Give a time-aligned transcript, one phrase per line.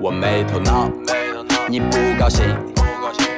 [0.00, 0.88] 我没头脑，
[1.68, 2.44] 你不高兴，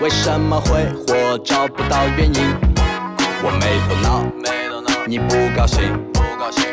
[0.03, 1.39] 为什么会火？
[1.43, 2.55] 找不到原因。
[3.43, 4.23] 我没头脑，
[5.07, 5.81] 你不高兴，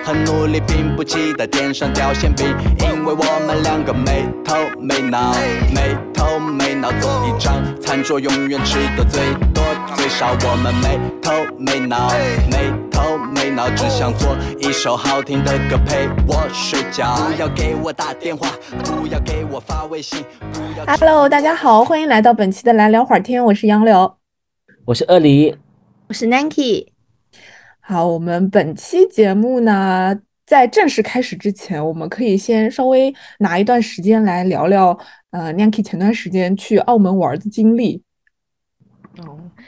[0.04, 5.32] 很努力，并不期待天上掉馅饼，因为我们两个没头没脑，
[5.74, 9.64] 没头没脑做一张餐桌，永远吃的最多
[9.96, 10.36] 最少。
[10.44, 12.10] 我们没头没脑，
[12.52, 12.74] 没
[13.18, 17.16] 头没脑，只想做一首好听的歌陪我睡觉。
[17.16, 18.52] 不要给我打电话，
[18.84, 20.24] 不要给我发微信，
[20.54, 20.86] 不要。
[20.98, 24.18] Hello，大家好，欢迎来到本期的来聊会儿天，我是杨柳。
[24.86, 25.56] 我是鳄梨，
[26.08, 26.90] 我是 Nanky，
[27.80, 34.96] 好，我们本期节目呢，在正式开始之前，我们可以先稍微拿一段时间来聊聊，
[35.32, 38.04] 呃，Nanky 前段时间去澳门玩的经历。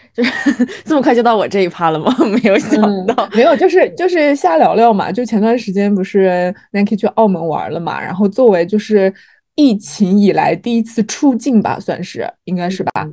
[0.09, 2.13] 哦，就是 这么快就到我这一趴了吗？
[2.25, 5.11] 没有想到，没有，就是就是瞎聊聊嘛。
[5.11, 9.13] 就前段时间不是 Nanky 去澳门玩了嘛，然后作为就是
[9.55, 13.07] 疫情以来第一次出境吧，算是应该是吧？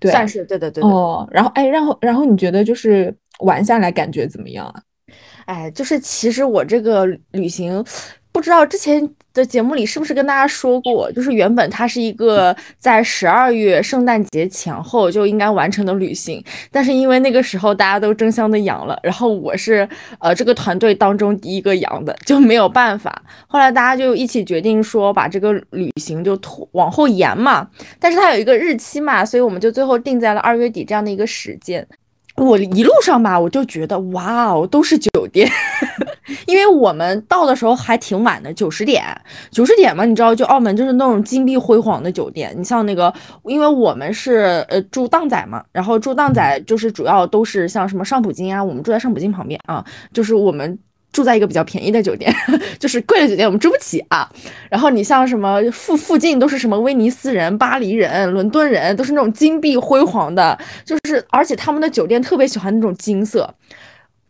[0.00, 0.88] 对，算是对对对的。
[0.88, 4.82] 哦，然后哎，然后然后你觉得就是玩下来感觉怎么样啊？
[5.46, 7.84] 哎，就是其实我这个旅行，
[8.30, 19.88] 不知道之前的节目里是不是跟大家说过，就是原本它是一个在十二月圣诞节前后就应该完成的旅行，但是因为那个时候大家都争相的阳了，然后我是
[20.18, 23.22] 呃这个团队当中第一个阳的，就没有办法。
[23.46, 31.86] 后来大家就一起决定说把这个旅行就拖往后延嘛，但是它有一个日期嘛，所以我们就最后定在了二月底这样的一个时间。
[32.36, 35.48] 我一路上吧，我就觉得哇哦，都是酒店，
[36.46, 39.04] 因为我们到的时候还挺晚的，九十点，
[39.50, 42.52] 九十点嘛，你知道，就澳门就是那种金碧辉煌的酒店。
[42.56, 43.12] 你像那个，
[43.44, 50.78] 因为我们是呃住荡仔嘛，然后住荡仔就是主要都是像什么上普京啊，我们住在上普京旁边啊，就是我们。
[51.12, 52.34] 住在一个比较便宜的酒店，
[52.80, 54.28] 就是贵的酒店我们住不起啊。
[54.70, 63.54] 然后你像什么附附近都是什么威尼斯人、巴黎人、伦敦人，都是那种金碧辉煌的，就是而且他们的酒店特别喜欢那种金色。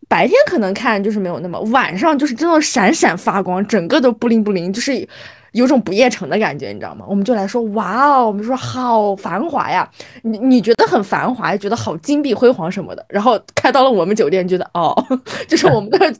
[0.08, 5.08] 白天可能看就是没有那么，晚上就是真的闪闪发光，整个都布灵布灵，就是
[5.52, 7.04] 有种不夜城的感觉，你知道吗？
[7.08, 9.88] 我们就来说，哇哦，我们说好繁华呀，
[10.22, 14.94] 你你觉得很繁华，觉得好金碧辉煌什么的，然后开到了我们酒店，觉得哦，
[15.46, 16.14] 就是我们那儿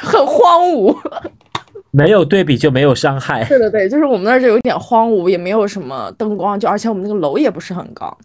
[0.00, 0.96] 很荒芜。
[1.90, 3.42] 没有对比就没有伤害。
[3.44, 8.16] 对对对，就是我们那儿就有点荒芜，也没有什么灯光，就而且我们那个楼也不是很高。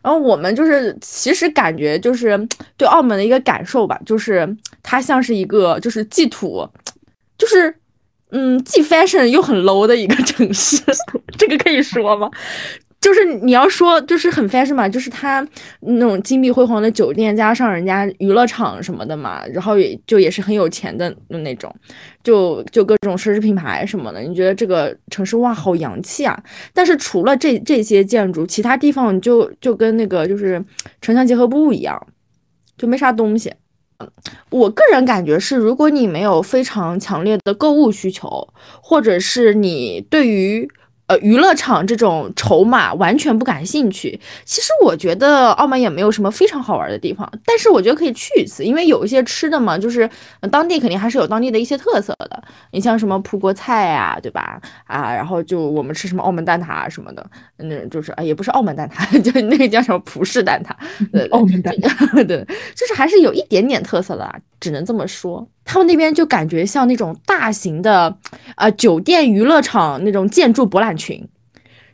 [0.00, 2.38] 然后我们就是其实感觉就是
[2.76, 4.48] 对澳门的一个感受吧，就是
[4.82, 6.66] 它像是一个就是既土，
[7.36, 7.74] 就是
[8.30, 10.82] 嗯既 fashion 又很 low 的一个城市，
[11.36, 12.30] 这个可以说吗？
[13.00, 15.46] 就是你要说就是很 fashion 嘛，就是它
[15.82, 21.72] 那种金碧辉煌的酒店，加上人家娱乐场什么的嘛，然后也就也是很有钱的那种，
[22.24, 24.20] 就就各种奢侈品牌什么的。
[24.20, 26.36] 你觉得这个城市哇，好洋气啊！
[26.74, 30.62] 但是除了这这些建筑，其他地方就就跟那个就是
[31.00, 32.04] 城乡结合部一样，
[32.76, 33.54] 就没啥东西。
[34.50, 38.48] 我个人感觉是，如果你没有非常强烈的购物需求，
[38.80, 40.70] 或者是你对于
[41.08, 44.20] 呃，娱乐场这种筹码完全不感兴趣。
[44.44, 50.08] 其实我觉得澳门也没有什么非常好玩的地方，但是我觉得可以去一次，因为有一些吃的嘛，就是、
[50.40, 52.42] 呃当地肯定还是有当地的一些特色的。
[52.72, 54.60] 你像什么葡国菜呀、对吧？
[54.86, 57.26] 啊，然后就我们吃什么澳门蛋挞啊什么的，
[57.56, 60.72] 嗯，就是啊，也不是澳门蛋挞， 就那个叫什么葡式蛋挞，
[61.10, 65.48] 对对澳门蛋挞， 对，就是还是有一点点特色的、啊，只能这么说。
[65.64, 68.16] 他们那边就感觉像那种大型的，
[68.56, 71.28] 呃，酒店娱乐场那种建筑博览群，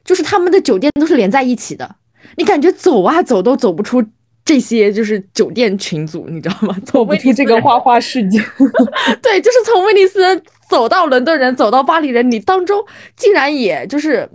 [0.05, 1.97] 就是他们的酒店都是连在一起的，
[2.37, 4.05] 你感觉走啊走都走不出
[4.45, 6.77] 这些就是酒店群组，你知道吗？
[6.85, 8.39] 走不出这个花花世界。
[9.21, 12.81] 对，就是从威尼斯人走到伦敦人，走到巴黎人，你当中
[13.17, 14.29] 竟然也就是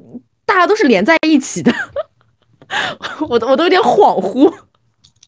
[0.46, 1.72] 大家都是连在一起的，
[3.30, 4.54] 我都我都有点恍惚。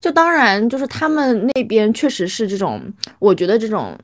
[0.01, 2.81] 就当然，就是他们那边确实是这种，
[3.19, 3.95] 我觉得这种，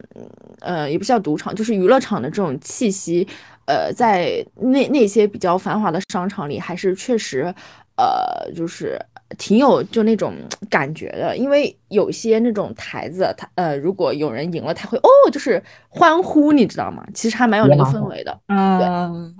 [0.61, 3.27] 呃，也不叫赌场，就是娱乐场的这种气息，
[3.65, 7.51] 呃，在那那些比较繁华的商场里，还是确实，
[7.97, 8.99] 呃，就是
[9.39, 10.35] 挺有就那种
[10.69, 11.35] 感觉的。
[11.35, 17.03] 因为有些那种台子，他呃，如果有人赢了，他会哦，就是欢呼，你知道吗？
[17.15, 18.39] 其实还蛮有那个氛围的。
[18.49, 18.87] 嗯，对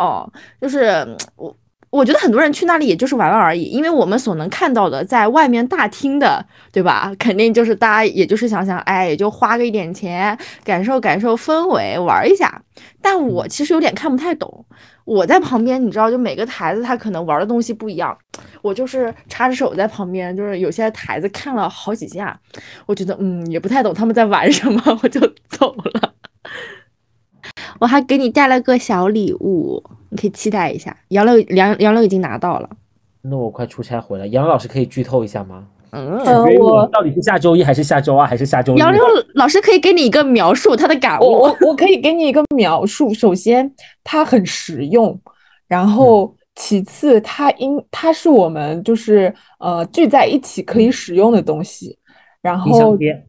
[0.03, 0.27] 哦，
[0.59, 1.05] 就是
[1.35, 1.55] 我。
[1.89, 7.13] 我觉得很多人去那里也就是玩玩而已，因为我们所能看到的，在外面大厅的，对吧？
[7.17, 12.61] 肯定就是大家也就是想想，哎，也就花个一点钱，感受感受氛围，玩一下。
[13.01, 14.65] 但我其实有点看不太懂。
[15.05, 18.15] 我在旁边，你知道，就每个台子他可能玩的东西不一样，
[18.61, 22.37] 我就是插着手在旁边，就是有些台子看了好几下，
[22.85, 26.13] 我觉得嗯也不太懂他们在玩什么，我就走了。
[27.79, 30.95] 我还给你带了个小礼物，你可以期待一下。
[31.09, 32.69] 杨柳杨杨柳已经拿到了。
[33.21, 35.67] 那我快出差回来，杨老师可以剧透一下吗？
[35.91, 36.19] 嗯，
[36.59, 39.01] 我到底是下周一还是下周二还是下周杨柳？
[39.35, 41.23] 老师可以给你一个描述他的感悟。
[41.23, 43.13] 我我我可以给你一个描述。
[43.13, 43.73] 首先，
[44.03, 45.17] 它很实用，
[45.67, 51.97] 然后其次，它应它是我们就是呃聚在一起可以使用的东西。
[52.41, 53.25] 然后，贴，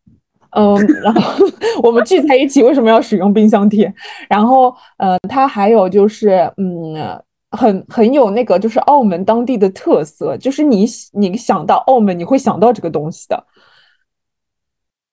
[0.51, 1.47] 嗯， 然后
[1.83, 3.93] 我们聚在一起为什么要使用冰箱贴？
[4.29, 13.45] 然后，呃，它还有就是，嗯，很很有那个就是澳门当地的特色，就是你你想到澳门，你会想到这个东西的。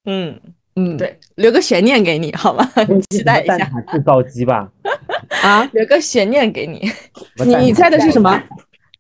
[0.06, 0.40] 嗯，
[0.76, 2.70] 嗯，对，留个悬念给你，好吧？
[3.10, 4.70] 期待一蛋下，挞制造机吧？
[5.44, 6.90] 啊，留个悬念给你。
[7.46, 8.32] 你你猜的是什么？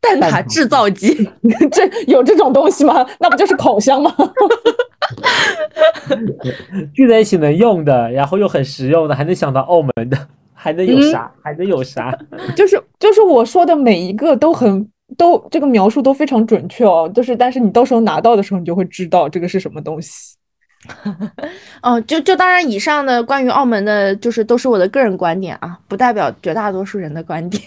[0.01, 1.29] 蛋挞蛋挞制造机，
[1.71, 3.05] 这有这种东西吗？
[3.19, 4.13] 那不就是烤箱吗？
[6.93, 10.17] 聚在一起能用的，然后又很实用的，还能想到澳门的，
[10.53, 11.31] 还能有啥？
[11.41, 12.17] 还能有啥？
[12.55, 20.35] 就是就是我说的每一个都很都这个描述都非常准确哦，就是但是你到时候拿到的时候，你就会知道这个是什么东西。
[21.81, 27.63] 哦，就就当然，以上的关于澳门的，就是都是我的个人观点啊，不代表绝大多数人的观点。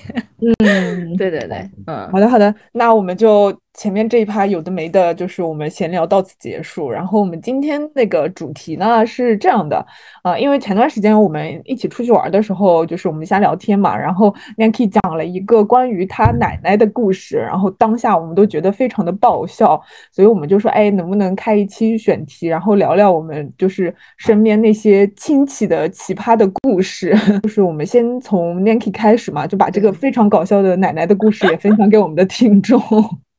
[0.61, 6.91] 嗯，对对对，嗯，好的好的，那我们就前面这一趴有的没的，就是我们闲聊到此结束。
[6.91, 9.85] 然后我们今天那个主题呢是这样的，
[10.25, 19.81] 呃，因为前段时间我们一起出去玩的时候，就是我们瞎聊天嘛，然后 Nancy 讲了一个关于他奶奶的故事，然后当下我们都觉得非常的爆笑，
[20.11, 27.14] 所以我们就说，哎，能不能开一期选题，然后聊聊我们就是身边那些亲戚的奇葩的故事。
[27.44, 32.81] 就是我们先从 Nancy 开始嘛，就把这个非常搞笑的奶奶的故事也分享给我们的听众。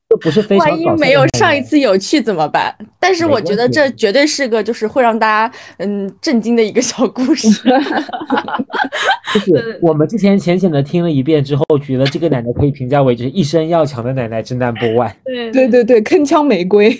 [0.09, 2.75] 这不是非常万一没有上一次有趣怎么办？
[2.99, 7.47] 但是我觉得这绝对是个就是会让大家嗯震惊的一个小故事。
[9.33, 16.89] 就是我们之前浅浅的听了一遍之后，觉得这个奶奶可以评价为就是一生要强的奶奶之 number one，对对对对，铿锵玫瑰。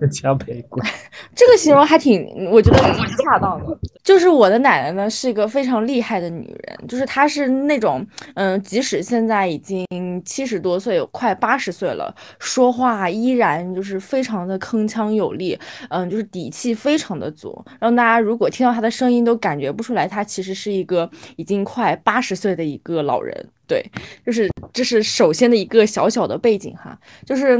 [0.00, 0.82] 铿锵玫瑰。
[1.36, 3.78] 这个形容还挺，我觉得挺恰当的。
[4.02, 9.86] 就是我的奶奶呢，是一个非常厉害的女人，就是她是那种，嗯，即使现在已经
[10.24, 15.58] 七十多岁，快八十岁了，说话依然就是非常的铿锵有力，
[15.90, 23.48] 嗯，就是底气非常的足，让大家如果听到他的声音都感觉不出来，他其实是一个已经快八十岁的一个老人。
[23.66, 23.84] 对，
[24.26, 27.58] 就是这是首先的一个小小的背景哈，就是。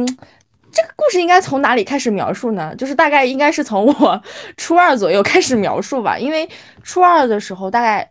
[0.74, 2.74] 这个故事应该从哪里开始描述呢？
[2.76, 4.22] 就是大概应该是从我
[4.56, 6.48] 初二左右开始描述吧，因为
[6.82, 8.10] 初二的时候大概，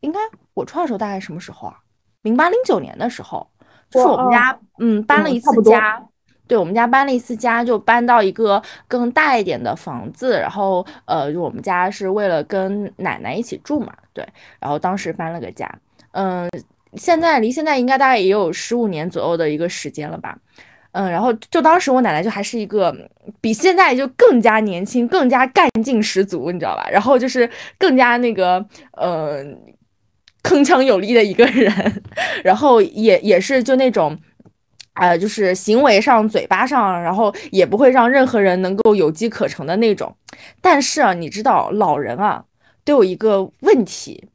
[0.00, 0.18] 应该
[0.52, 1.76] 我初二的时候大概什么时候啊？
[2.22, 3.48] 零八零九年的时候，
[3.92, 6.02] 就是我们家嗯搬了一次家，
[6.48, 14.26] 对我们家搬了一次家，就搬到一个更大一点的房子，然后呃，就我们家是为了跟奶奶一起住嘛，对，
[14.58, 15.70] 然后当时搬了个家，
[16.12, 16.50] 嗯、
[16.94, 20.36] 现在离现在应该大概也有十五年左右的一个时间了吧。
[20.94, 22.94] 嗯，然后就当时我奶奶就还是一个
[23.40, 26.86] 比现在就更加年轻、更加干劲十足，你知道吧？
[26.90, 27.48] 然后就是
[27.78, 28.62] 更加那个
[28.92, 29.42] 呃
[30.42, 32.02] 铿锵有力的一个人，
[32.44, 34.18] 然后也也是就那种。
[34.94, 40.14] 呃，就是行为上、嘴巴上，然后也不会让任何人能够有机可乘的那种。
[40.60, 42.44] 但是啊，你知道，老人啊
[42.84, 44.28] 都有一个问题，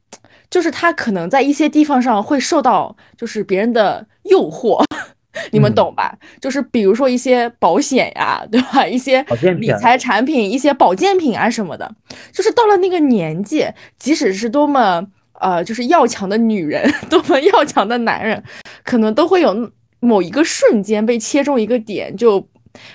[0.50, 4.82] 就是他可能在一些地方上会受到就是别人的诱惑，
[5.52, 6.18] 你们嗯懂吧？
[6.40, 8.84] 就是比如说一些保险呀， 对吧？
[8.84, 9.24] 一些
[9.60, 11.94] 理财产品、一些保健品啊什么的，
[12.32, 13.64] 就是到了那个年纪，
[13.96, 15.06] 即使是多么
[15.40, 18.42] 呃就是要强的女人， 多么要强的男人，
[18.84, 22.46] 可能都会有某一个瞬间被切中一个点，就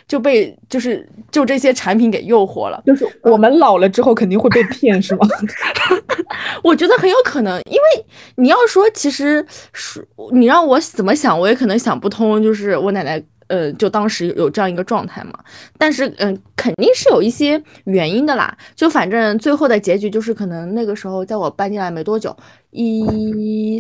[0.07, 2.81] 就被就是就这些产品给诱惑了。
[2.85, 5.27] 就是我们老了之后肯定会被骗，是吗？
[6.63, 12.41] 我觉得很有可能，因为你要说，其实是你让我怎么想，我也可能想不通。
[12.41, 13.21] 就是我奶奶，
[13.53, 15.33] 呃，就当时有这样一个状态嘛。
[15.77, 18.57] 但是，嗯、肯定是有一些原因的啦。
[18.75, 22.35] 就反正最后的结局就是，可能那个时候在我搬进来没多久，
[22.71, 23.79] 一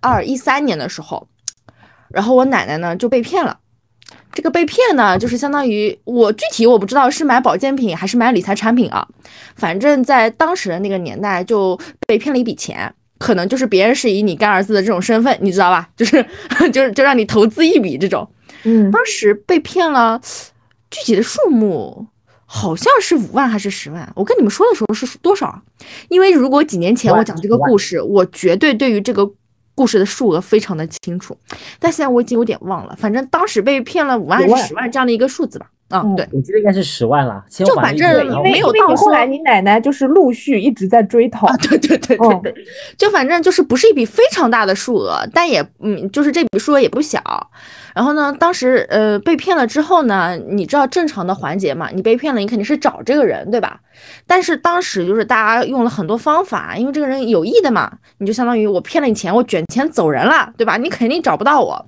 [0.00, 1.26] 二一三年的时候，
[2.08, 3.58] 然后我奶奶呢就被骗了。
[4.32, 9.04] 这个被骗呢，就是相当于我具体我不知道是买保健品还是买理财产品啊，
[9.56, 15.88] 反正在当时的那个年代就被骗了一笔钱，可能就是别人是以你干儿子的这种身份，你知道吧？
[15.96, 16.24] 就是
[16.72, 18.28] 就是就让你投资一笔这种。
[18.64, 20.20] 嗯当时被骗了，
[20.90, 22.06] 具体的数目
[22.46, 24.10] 好像是五万还是十万？
[24.14, 25.62] 我跟你们说的时候是多少啊？
[26.08, 29.30] 因为如果几年前我讲这个故事，我绝对对于这个
[29.74, 31.36] 故事的数额非常的清楚，
[31.78, 32.96] 但现在我已经有点忘了。
[32.98, 35.70] 反正当时被骗了五万还10万是十万这样的一个数字吧。
[35.88, 42.54] 啊，嗯对，我记得应该是十万啦，先还一就反正没有到后来你奶奶就是陆续一直在追讨，啊，对对对对哦对，
[42.96, 47.20] 就反正就是不是一笔非常大的数额，但也嗯，就是这笔数额也不小。
[47.94, 53.80] 然后呢，当时呃被骗了之后呢，你知道正常的环节嘛，你被骗了，你肯定是找这个人，对吧？
[54.24, 60.76] 但是当时就是大家用了很多方法，因为这个人有意的嘛，你就相当于我骗了你钱，我卷钱走人了，对吧？
[60.76, 61.84] 你肯定找不到我。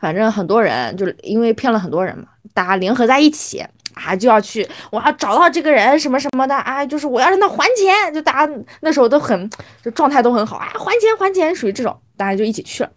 [0.00, 3.64] 反正很多人就是因为骗了很多人嘛，大家联合在一起。
[3.94, 9.50] 啊，就要去，我要找到这个人什么什么的，啊，就是我要让他还钱，就大家那时候都很，
[9.84, 12.90] 就状态都很好啊，还钱还钱，属于这种，大家就一起去了，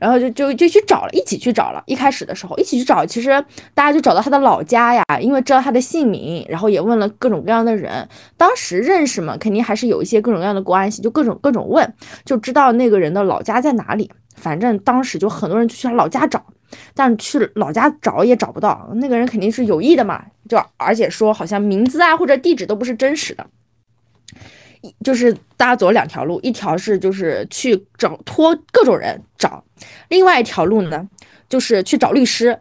[0.00, 1.82] 然后就就就去找了，一起去找了。
[1.84, 3.28] 一开始的时候一起去找，其实
[3.74, 14.10] 大家就找到他的老家呀，因为知道他的姓名，然后也问了各种各样的人，当时认识嘛，肯定还是有一些各种各样的关系，就各种各种问，就知道那个人的老家在哪里。
[14.36, 16.42] 反正当时就很多人就去他老家找，
[16.94, 23.46] 但去老家找也找不到，那个人肯定是有意的嘛，就而且说好像名字啊或者地址都不是真实的。
[25.04, 29.62] 就是大家走了两条路，一条是就是去找托各种人找，
[30.08, 31.06] 另外一条路呢
[31.50, 32.58] 就是去找律师，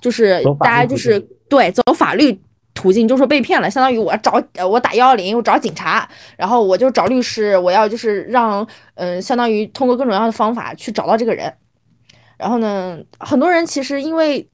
[0.00, 1.28] 就是大家就是径。
[1.48, 2.38] 对走法律
[2.74, 8.60] 途径，就说被骗了，相当于我找呃我打幺幺零，我找警察，然后我就找律师，我要就是让
[8.94, 11.52] 嗯、呃相当于通过各种各样的方法去找到这个人，
[12.38, 14.48] 然后呢，很多人其实因为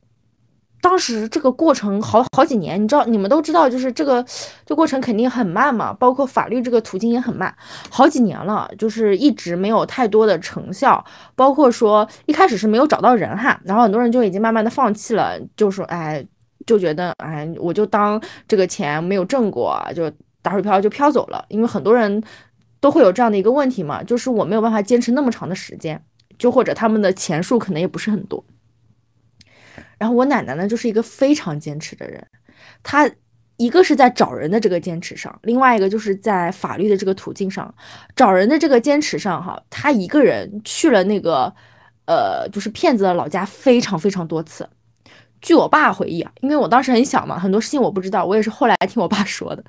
[0.81, 4.25] 当时这个过程好好几年，你知道你们都知道，就是这个
[4.67, 7.55] 这过程肯定很慢嘛，包括法律这个途径也很慢，
[7.91, 11.03] 好几年了，就是一直没有太多的成效，
[11.35, 16.23] 包括说一开始是没有找到人哈，然后很多人就已经慢慢的放弃了，就说哎，
[16.67, 20.11] 就觉得哎，我就当这个钱没有挣过，就
[20.43, 22.23] 打水漂就飘走了，因为很多人
[22.81, 26.03] 都会有这样的一个问题嘛，就是我没有办法坚持那么长的时间，
[26.45, 28.45] 就或者他们的钱数可能也不是很多。
[29.97, 32.23] 然后我奶奶呢，就是一个非常坚持的人，
[32.83, 33.11] 她
[33.57, 37.75] 一个是在找人的这个坚持上，另外一个就是在法律的这个途径上，
[38.15, 41.51] 找人的这个坚持上哈，她一个人去了那个
[42.05, 44.69] 呃，就是骗子的老家非常非常多次。
[45.41, 49.65] 据我爸回忆啊，因为我当时很小嘛，很多事情我不知道，我也是后来听我爸说的。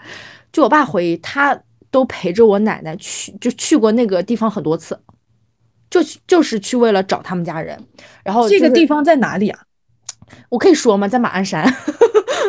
[0.51, 1.57] 据我爸回忆，他
[1.89, 4.99] 都陪着我奶奶去，就去过那个地方很多次，
[5.89, 7.77] 就就是去为了找他们家人。
[8.23, 9.59] 然后、就是、这个地方在哪里啊？
[10.49, 11.07] 我可以说吗？
[11.07, 11.63] 在马鞍山，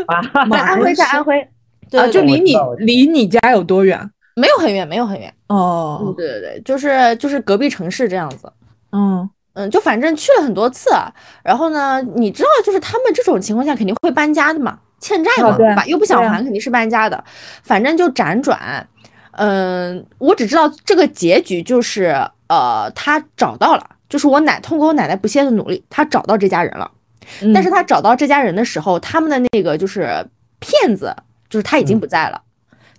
[0.07, 1.47] 啊，在安徽，在安徽，
[1.91, 4.11] 对啊，就离你离你家有多远？
[4.35, 5.33] 没有很远，没有很远。
[5.49, 8.53] 哦，对对对，就是就是隔壁城市这样子。
[8.93, 10.91] 嗯，嗯，就反正去了很多次，
[11.43, 15.85] 然后呢，你知道，就是他们这种情况下肯定会搬家的嘛，欠债嘛，啊对吧？
[15.87, 17.23] 又不想还，肯定是搬家的。
[17.63, 18.87] 反正就辗转，
[19.33, 22.15] 嗯，我只知道这个结局就是，
[22.49, 26.91] 呃，他找到了，就是我奶通过我奶奶不懈的努力，他找到这家人了。
[27.43, 30.25] 嗯但是他找到这家人的时候，他们的那个就是
[30.61, 31.13] 骗子，
[31.51, 32.41] 就是他已经嗯不在了，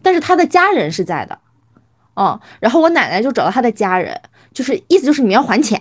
[0.02, 1.40] 但是他的家人是在的，
[2.18, 4.20] 嗯，然后我奶奶就找到他的家人，
[4.54, 5.80] 就是意思就是你们要还钱，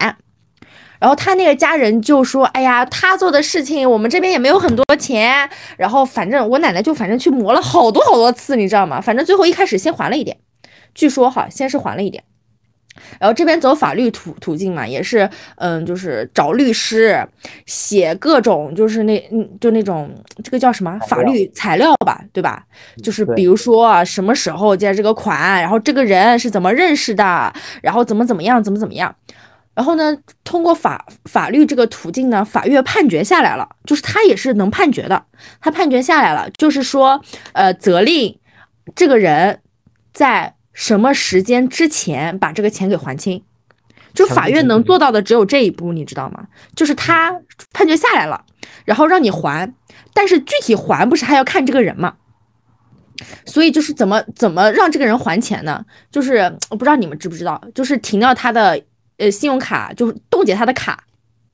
[1.00, 9.00] 然后他那个家人就说，哎呀，他做的事情我们这边也没有很多钱，然后反正我奶奶就反正去磨了好多好多次，你知道吗？
[9.00, 10.38] 反正最后一开始先还了一点，
[10.94, 12.22] 据说哈，先是还了一点。
[13.20, 17.26] 然后这边走法律途途径嘛，也是，嗯，就是找律师，
[17.66, 20.10] 写各种就是那嗯就那种
[20.42, 22.64] 这个叫什么法律材料吧，对吧？
[23.02, 29.14] 就是比如说啊，什么时候借这个款，然后这个人是怎么认识的，然后怎么怎么样，怎么怎么样。
[29.74, 35.22] 然后呢，通过法法律这个途径呢，法院判决下来了，就是他也是能判决的，
[35.60, 37.22] 他判决下来了，就是说，
[37.52, 38.38] 呃，责令
[38.94, 39.60] 这个人
[40.14, 43.42] 在什么时间之前把这个钱给还清。
[44.12, 46.46] 就法院能做到的只有这一步，你知道吗？
[46.74, 47.40] 就是他
[47.72, 48.44] 判决下来了，
[48.84, 49.74] 然后让你还，
[50.14, 52.14] 但是具体还不是还要看这个人嘛？
[53.44, 55.84] 所以就是怎么怎么让这个人还钱呢？
[56.10, 56.38] 就是
[56.70, 58.80] 我不知道你们知不知道，就是停掉他的
[59.18, 61.04] 呃信用卡，就是冻结他的卡，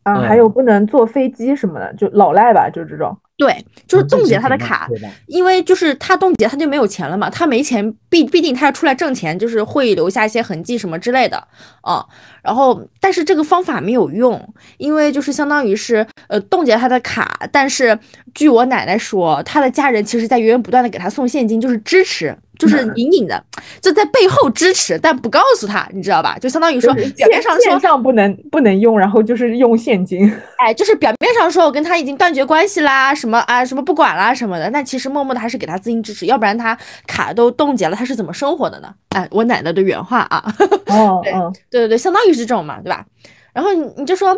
[0.04, 3.18] 啊，嗯还有不能坐飞机什么的，就老赖吧，就这种。
[3.36, 4.88] 对，就是冻结他的卡？
[5.26, 11.36] 因为就是他冻结，他就没有钱了嘛，他没钱，必必定他要出来挣钱，就是会留下一些痕迹什么之类的
[11.80, 12.04] 啊。
[12.42, 17.98] 然后，但是这个方法没有用，因为就是相当于是呃冻结他的卡，但是
[18.34, 23.42] 据我奶奶说，他的家人其实在源源不断的给他送现金，就是支持，就是隐隐的
[23.80, 26.36] 就在背后支持，但不告诉他，你知道吧？
[26.40, 30.28] 就相当于说表面上说上不能不能用，然后就是用现金。
[30.58, 36.76] 哎，就是表面上说我跟他已经断绝关系啦，什么啊什么不管啦什么的，那其实默默的还是给他资金支持，要不然他
[37.06, 38.92] 卡都冻结了，他是怎么生活的呢？
[39.10, 43.06] 哎，我奶奶的原话啊， 对哦嗯，对对对，相当于是这种嘛，对吧？
[43.52, 44.34] 然后你你就说，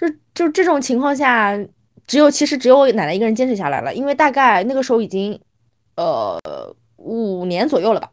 [0.00, 1.54] 就就这种情况下，
[2.06, 5.38] 只有其实只有我奶奶一个人坚持下来了，因为大概那个时候已经
[5.96, 6.40] 呃
[6.96, 8.08] 五年左右了吧。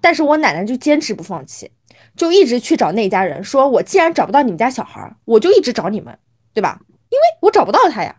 [0.00, 1.70] 但是我奶奶就坚持不放弃，
[2.16, 6.16] 就一直去找那家人，说我既然找不到你们家小孩儿，我就一直找你们，
[6.54, 6.80] 对吧？
[7.16, 8.14] 因为我找不到他呀。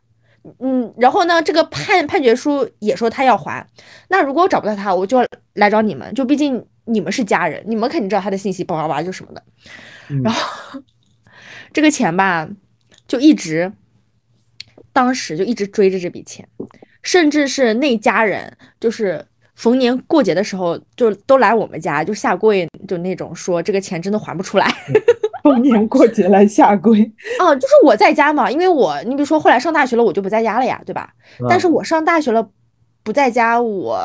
[0.60, 3.68] 嗯，然后呢，这个判判决书也说他要还。
[4.08, 5.20] 那如果我找不到他，我就
[5.54, 9.44] 来找你们，就毕竟你们是家人，你们肯定知道他的信息，叭叭叭就什么的。
[10.24, 10.82] 然后
[11.74, 12.48] 这个钱吧，
[13.08, 13.74] 就一直
[14.94, 16.48] 当时就一直追着这笔钱，
[17.04, 19.26] 甚至是那家人就是
[19.58, 24.68] 逢年过节的时候就都来我们家就下跪，就那种说这个钱真的还不出来。
[25.44, 27.00] 逢年过节来下跪，
[27.40, 31.10] 哦，就是我在家嘛，因为我你比如说后来上大学了，我就不在家了呀，对吧？
[31.50, 32.46] 但是我上大学了
[33.02, 33.98] 不在家，我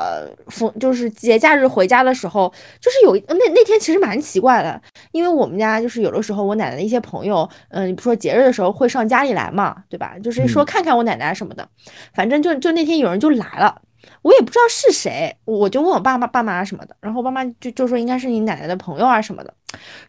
[0.47, 4.81] 逢就是节假日回家的时候，就是有那那天其实蛮奇怪的，
[5.11, 10.15] 因为我们家就是有的时候我奶奶的一些朋友，嗯，你比如说节日的时候会上家里来嘛，对吧？
[10.23, 11.69] 就是说看看我奶奶什么的，
[12.15, 13.81] 反正就就那天有人就来了。
[14.23, 19.55] 我也不知道是谁，我就问我爸妈、爸妈什么的，然后我爸妈就就说应该是你奶奶的朋友啊什么的。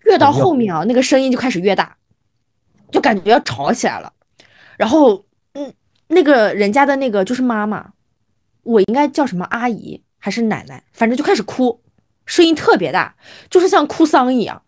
[0.05, 1.95] 越到后面啊，那个声音就开始越大，
[2.91, 4.11] 就感觉要吵起来了。
[4.77, 5.73] 然后，嗯，
[6.07, 7.91] 那个人家的那个就是妈妈，
[8.63, 11.81] 我应该叫什么阿姨还是奶奶，反正就开始哭，
[12.25, 13.15] 声音特别大，
[13.49, 14.62] 就是像哭丧一样。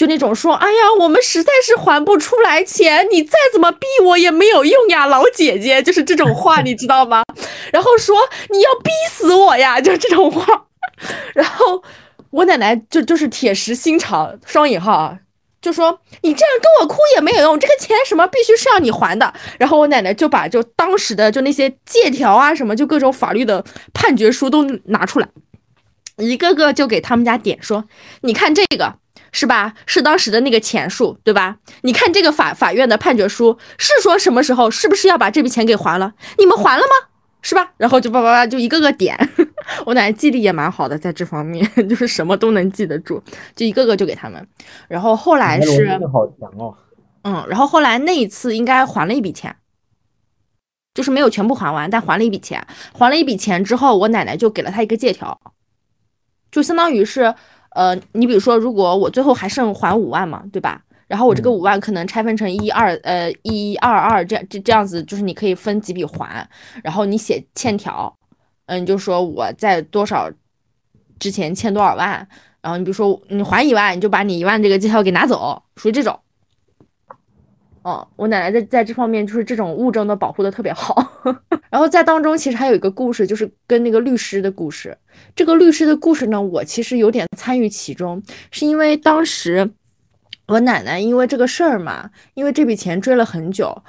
[0.00, 7.22] 就那种说，哎呀，我们实在是还不出来钱，你再怎么逼我也没有用呀，老姐姐， 就是这种话，你知道吗？
[7.70, 8.16] 然后说
[8.48, 10.64] 你要逼死我呀，就这种话。
[11.36, 11.82] 然后
[12.30, 15.18] 我奶奶就就是铁石心肠，双引号啊，
[15.60, 19.34] 就说你这样跟我哭也没有用，这个钱什么必须是要你还的。
[19.58, 25.28] 然后我奶奶就把就当时的就那些借条啊什么，就各种法律的判决书都拿出来，
[26.16, 27.84] 一个个就给他们家点说，
[28.22, 28.94] 你看这个。
[29.32, 29.74] 是吧？
[29.86, 31.58] 是当时的那个钱数，对吧？
[31.82, 36.14] 你看这个法法院的判决书是说什么时候，是不是要把这笔钱给还了？
[36.38, 37.08] 你们还了吗？
[37.42, 37.72] 是吧？
[37.78, 39.16] 然后就叭叭叭就一个个点。
[39.86, 43.22] 我奶奶记忆力也蛮好的，在这方面 就是什么都能记得住，
[43.56, 44.46] 就一个个就给他们。
[44.88, 46.76] 然后后来是，好强哦。
[47.22, 49.56] 嗯，然后后来那一次应该还了一笔钱，
[50.92, 52.66] 就是没有全部还完，但还了一笔钱。
[52.92, 55.40] 还了一笔钱之后，我奶奶就给了他一个借条，
[56.50, 57.34] 就相当于是。
[57.70, 60.82] 呃，你比如说，如果我最后还剩还五万嘛，对吧？
[61.06, 66.48] 然后我这个五万可能拆分成一二呃一二二这样这这样子，就是你可以分几笔还。
[66.84, 68.16] 然后你写欠条，
[68.66, 70.30] 嗯，就说我在多少
[71.18, 72.26] 之前欠多少万，
[72.60, 76.18] 然后你比如说你还一万，你就把你一万这个借条给拿走，属于这种。
[77.82, 81.22] 哦，我奶奶在在这方面就是这种物证都保护的特别好。
[81.70, 84.96] 然后在当中其实还有一个故事，就是跟那个律师的故事。
[85.34, 89.70] 这个律师的故事呢，我其实有点参与其中，是因为当时
[90.46, 93.82] 我奶奶因为这个事儿嘛，因为这笔钱追了很久，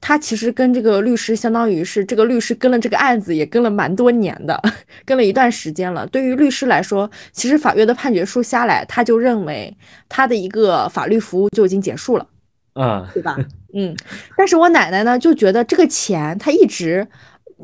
[0.00, 4.60] 她其实跟这个律师相当于是这个律师跟了这个案子也跟了蛮多年的，
[5.06, 6.04] 跟了一段时间了。
[6.08, 9.72] 对于律师来说，其实法院的判决书下来，他就认为
[10.08, 12.26] 他的一个法律服务就已经结束了。
[12.76, 13.36] 啊，对吧？
[13.74, 13.96] 嗯，
[14.36, 17.06] 但是我奶奶呢，就觉得这个钱她一直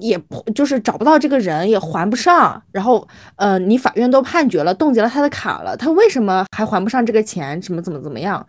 [0.00, 2.60] 也不就是找不到这个人，也还不上。
[2.72, 7.60] 然后，呃，你法院都判决了，冻结了他的卡了，他为什么还还不上这个钱？
[7.62, 8.44] 什么怎么怎么样？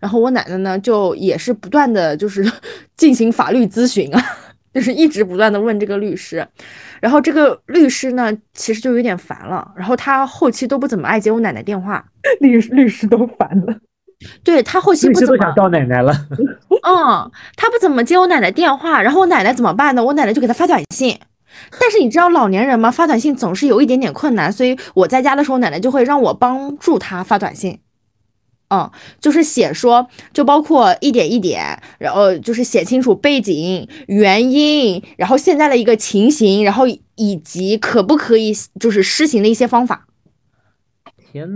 [0.00, 2.44] 然后我奶奶呢，就也是不断的就是
[2.96, 4.20] 进行法律咨询啊，
[4.74, 6.46] 就是一直不断的问这个律师。
[7.00, 9.72] 然后这个律师呢，其实就有点烦了。
[9.76, 12.04] 然后他后期都不怎么爱接我奶奶电话，
[12.40, 13.76] 律律师都烦了。
[14.42, 16.12] 对他后期不怎么想叫奶奶了，
[16.82, 20.04] 嗯，他不怎么接我奶奶电话，然后我奶奶怎么办呢？
[20.04, 21.16] 我奶奶就给他发短信，
[21.78, 22.90] 但是你知道老年人嘛？
[22.90, 27.78] 发短信总是有一点点困难，所以我在家的时候，奶奶就会让我帮助他发短信，
[28.70, 40.07] 嗯，就是写说，就包括一点一点，然后就是写清楚背景、原因，然后现在的一个情形，然后以及可不可以就是施行的一些方法。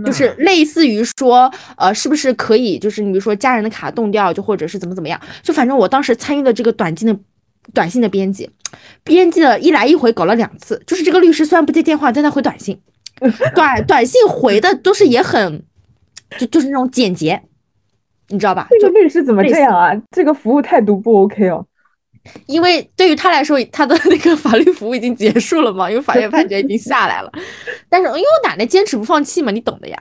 [0.05, 7.19] 就是类似于说，呃，是不是可以，就是你比如说家人的卡冻掉，就或者是怎么怎么样，就反正我当时参与了这个短信的
[7.73, 8.49] 短信的编辑，
[9.03, 12.79] 编辑了一来一回搞了两次，就是这个律师虽然不接电话，但他回短信，
[13.55, 15.63] 短短信回的都是也很，
[16.37, 17.41] 就就是那种简洁，
[18.29, 18.67] 你知道吧？
[18.79, 19.91] 这个律师怎么这样啊？
[20.11, 21.65] 这个服务态度不 OK 哦。
[22.45, 27.31] 因为对于他来说，他的那个法律服务已经结束了嘛，因为法院判决已经下来了。
[27.89, 29.97] 但是因为我奶奶坚持不放弃嘛，你懂的呀。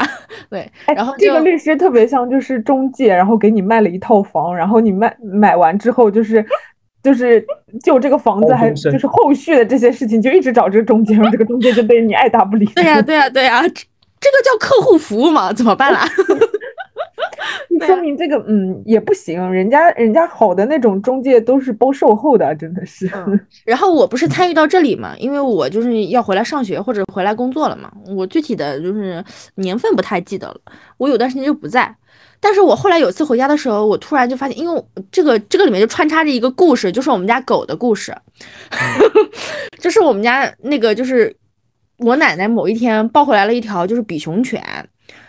[0.48, 6.44] 对，然后这个律师特别像就是中介，然后给你卖了一套房，然后你卖买完之后就是
[7.02, 7.44] 就是
[7.82, 12.64] 就这个房子还就是后续的这些事情就一直找这个中介，然后这个中介就对你爱答不理。
[12.76, 16.06] 对呀对呀对呀，这个叫客户服务嘛，怎么办啦？
[17.86, 23.10] 说明这个嗯也不行，人家人家好的那种中介都是包售后的，真的是。
[23.26, 27.92] 嗯 然后我不是参与到这里嘛，因为我就是要回来上学或者回来工作了嘛。
[28.16, 29.24] 我具体的就是
[29.56, 30.56] 年份不太记得了，
[30.98, 31.94] 我有段时间就不在。
[32.40, 38.12] 但是我后来有次回家的时候，我突然就发现，因为这个这个里面就穿插着一个故事，就是我们家狗的故事，
[39.78, 41.34] 就是我们家那个就是
[41.98, 44.60] 我奶奶某一天抱回来了一条就是比熊犬，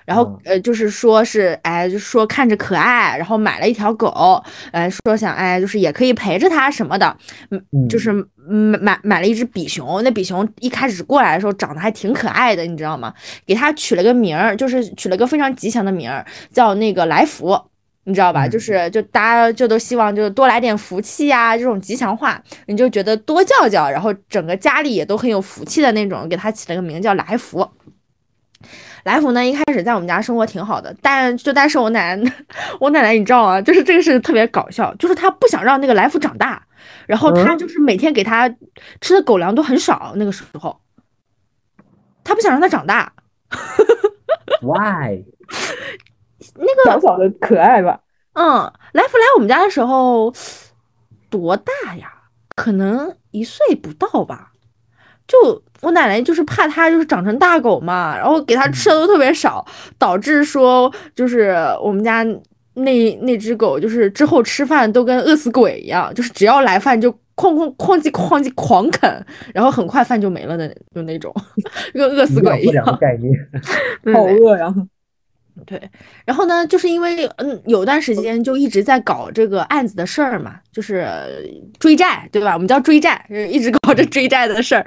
[0.06, 7.16] 然后嗯呃就是说是哎就说看着可爱，然后买了一条狗，呃说想哎就是也可以陪着它什么的，
[7.52, 8.12] 嗯嗯就是
[8.50, 13.14] 嗯买买了一只比熊，那比熊一开始过来的时候长得还挺可爱的，你知道吗？
[13.46, 17.60] 给它取了个名儿，就是取了个非常吉祥的名儿，叫那个来福。
[18.06, 18.46] 你知道吧？
[18.46, 22.38] 嗯就是就大家就都希望就多来点福气呀、这种吉祥话，
[22.68, 27.66] 你就觉得多叫叫，然后整个家里也都很有福气的那种，给他起了个名叫来福。
[29.04, 32.34] 来福呢，一开始在我们家生活挺好的，但就但是我奶奶，
[32.80, 33.62] 我奶奶你知道吗？
[33.62, 36.66] 就是这个事特别搞笑，就是她不想让那个来福长大，
[37.06, 38.50] 然后她嗯就是每天给他
[39.02, 40.80] 吃的狗粮都很少，那个时候，
[42.24, 43.12] 她不想让他长大。
[44.62, 45.24] Why？
[46.56, 48.00] 那个小小的可爱吧，
[48.34, 50.34] 嗯，来福来我们家的时候
[51.30, 52.14] 多大呀？
[52.56, 54.52] 可能一岁不到吧。
[55.26, 59.64] 就我奶奶就是怕它就是长成大狗嘛，然后给它吃的都特别少，
[60.00, 62.26] 导致说就是我们家
[62.74, 71.32] 那那只狗就是之后吃饭都跟饿死鬼一样，就是只要来饭就哐哐哐叽哐叽狂啃，然后很快饭就没了的就那种，
[71.94, 72.86] 跟饿死鬼一样。
[72.86, 73.00] 好
[74.24, 74.74] 饿呀！
[75.68, 75.80] 对，
[76.26, 81.08] 然后呢，就是因为嗯，有段时间就一直在搞这个案子的事儿嘛，就是
[81.78, 82.54] 追债，对吧？
[82.54, 84.84] 我们叫追债，就是一直搞着追债的事儿。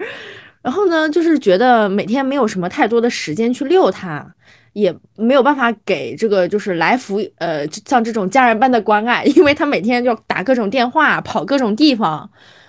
[0.67, 4.35] 然后呢，就是觉得每天没有什么太多的时间去遛它，
[4.73, 12.29] 也没有办法给这个就是来福呃像这种家人般的关爱， 因为他每天就要打各种电话，跑各种地方。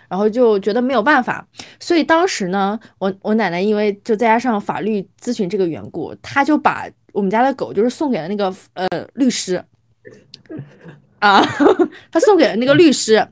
[0.09, 1.45] 然后就觉得没有办法，
[1.81, 9.61] 所以当时呢，我我奶奶因为就再加上法律咨询这个缘故，她就把我们家的狗就是送给了那个呃律师，
[11.19, 11.41] 啊，
[12.09, 13.27] 她送给了那个律师，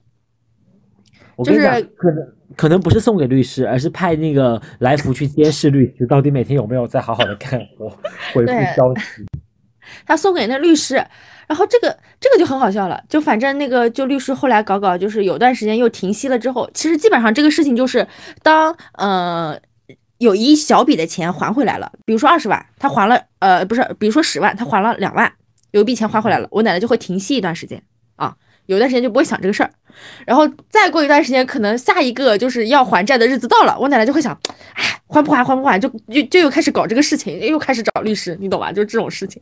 [1.45, 1.61] 就是，
[1.95, 7.89] 可能可能不是送给律师，而是派那个来福去监视律师， 到底每天有没有在好好的干活，
[8.33, 9.25] 回复消息。
[10.05, 10.95] 他送给那律师，
[11.47, 18.05] 然后这个这个就很好笑了，就反正那个就律师后来搞搞，就是有段时间又停息了之后，其实基本上这个事情就是
[18.41, 19.57] 当呃
[20.17, 25.31] 有一小笔的钱还回来了，比如说二十万，他还了呃不是，比如说十万，他还了两万，
[25.71, 27.81] 有一笔钱还回来了，我奶奶就会停息一段时间
[28.15, 28.35] 啊，
[28.67, 29.69] 有段时间就不会想这个事儿，
[30.25, 34.37] 然后再过一段时间，可能下一个就是要还债的日子到了，我奶奶就会想，
[34.73, 38.71] 哎，还不还，还不还，就就就又开始搞这个事情，又开始找律师，你懂吧？
[38.71, 39.41] 就这种事情。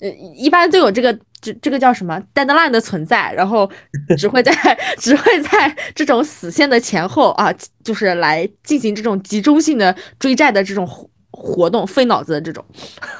[0.00, 3.70] 呃，一般都有这个这这个叫什么 deadline 的存在，然后
[4.18, 4.52] 只会在
[4.98, 12.64] 只会在这种死线的前后啊，就是来进行这种集中性的追债的这种活活动，费脑子的这种。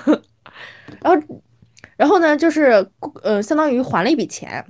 [1.01, 1.23] 然后，
[1.97, 2.85] 然后呢，就是
[3.23, 4.65] 呃，相当于还了一笔钱，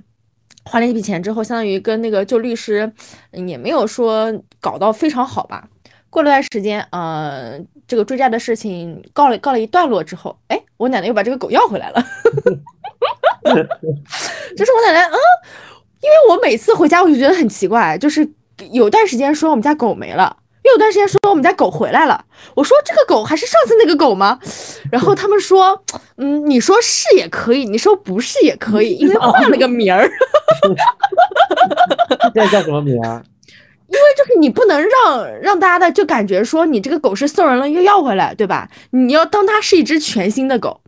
[0.65, 2.91] 还了一笔钱之后，相当于跟那个就律师
[3.31, 5.67] 嗯也没有说搞到非常好吧。
[6.09, 12.03] 过了段时间，呃，这个追债的事情告了告了一段落之后，哎，我奶奶又把这个狗要回来了。
[13.43, 15.17] 就是我奶奶，嗯，
[16.01, 18.31] 因为我每次回家我就觉得很奇怪，就是
[18.71, 22.23] 有段时间说我们家狗没了，又有段时间说我们家狗回来了。
[22.55, 24.39] 我说这个狗还是上次那个狗吗？
[24.91, 25.83] 然后他们说，
[26.17, 30.09] 嗯，你说是也可以，你说不是也可以， 因为换了个名儿。
[32.33, 33.21] 现在叫什么名啊？
[33.87, 38.67] 因为就是你不能让让大家的就感觉说你这个狗是送人了又要回来，对吧？
[38.89, 40.81] 你要当它是一只全新的狗，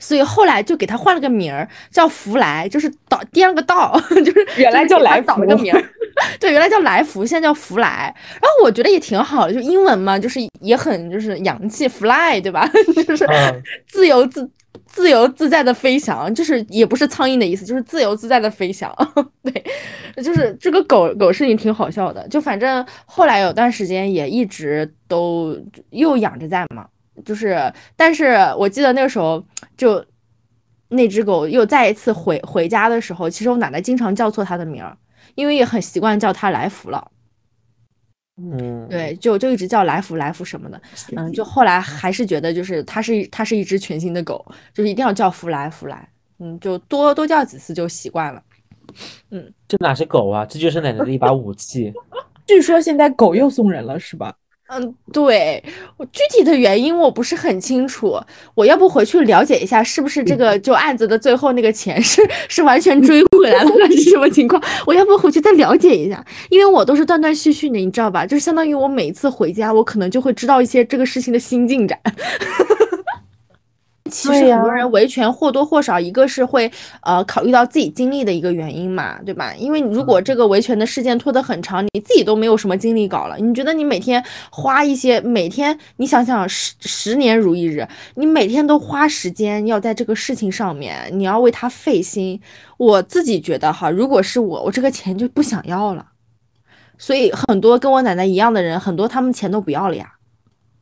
[0.00, 5.84] 所以后来就给它换了个名儿，叫福来，就是倒颠了个道， 就是原来叫来福倒了个名儿。
[6.40, 8.12] 对，原来叫来福，现在叫福来。
[8.32, 12.68] 然后我觉得也挺好的，就英文嘛，就是也很就是洋气，fly，对吧？
[13.06, 14.48] 就是嗯自由自
[14.86, 18.92] 自由自在的飞翔，就是也不是苍蝇的意思，就是自由自在的飞翔。
[19.42, 19.64] 对，
[20.22, 22.26] 就是这个狗狗事情挺好笑的。
[22.28, 25.56] 就反正后来有段时间也一直都
[25.90, 26.86] 又养着在嘛，
[27.24, 29.44] 就是但是我记得那个时候
[29.76, 30.04] 就
[30.88, 34.96] 那只狗又再一次回回家的时候，其实我奶奶经常叫错它的名儿，
[35.34, 37.10] 因为也很习惯叫它来福了。
[38.42, 40.80] 嗯，对，就就一直叫来福来福什么的，
[41.14, 48.42] 嗯，就后来还是觉得就是它是它是一只全新的狗，就是一定要叫福来福来，嗯，就多多叫几次就习惯了。
[49.30, 50.44] 嗯这哪是狗啊？
[50.46, 51.92] 这就是奶奶的一把武器。
[52.48, 54.34] 据说现在狗又送人了，是吧？
[54.72, 55.62] 嗯，对，
[55.96, 58.16] 我具体的原因我不是很清楚，
[58.54, 64.62] 我要不回去了解一下，是不是这个就案子的最后那个钱是是完全追回来了，还是什么情况？
[64.86, 68.24] 我要不回去再了解一下，因为我都是断断续续的，你知道吧？
[68.24, 71.98] 就是相当于我每一次回家，我可能就会知道一些这个事情的新进展。
[74.10, 76.70] 其实很多人维权或多或少，一个是会
[77.02, 79.54] 呃考虑到自己经历的一个原因嘛，对吧？
[79.54, 92.40] 因为如果这个维权的事件拖得很长，你自己都没有什么精力搞了，你觉得你每天花一些，每天你想想十十年如一日，你每天都花时间要在这个事情上面，你要为他费心。
[92.76, 96.06] 我自己觉得哈，如果是我，我这个钱就不想要了。
[96.98, 100.12] 所以很多跟我奶奶一样的人，很多他们钱都不要了呀。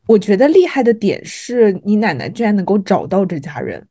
[0.09, 3.88] 我觉得厉害的点是你奶奶居然能够找到这家人。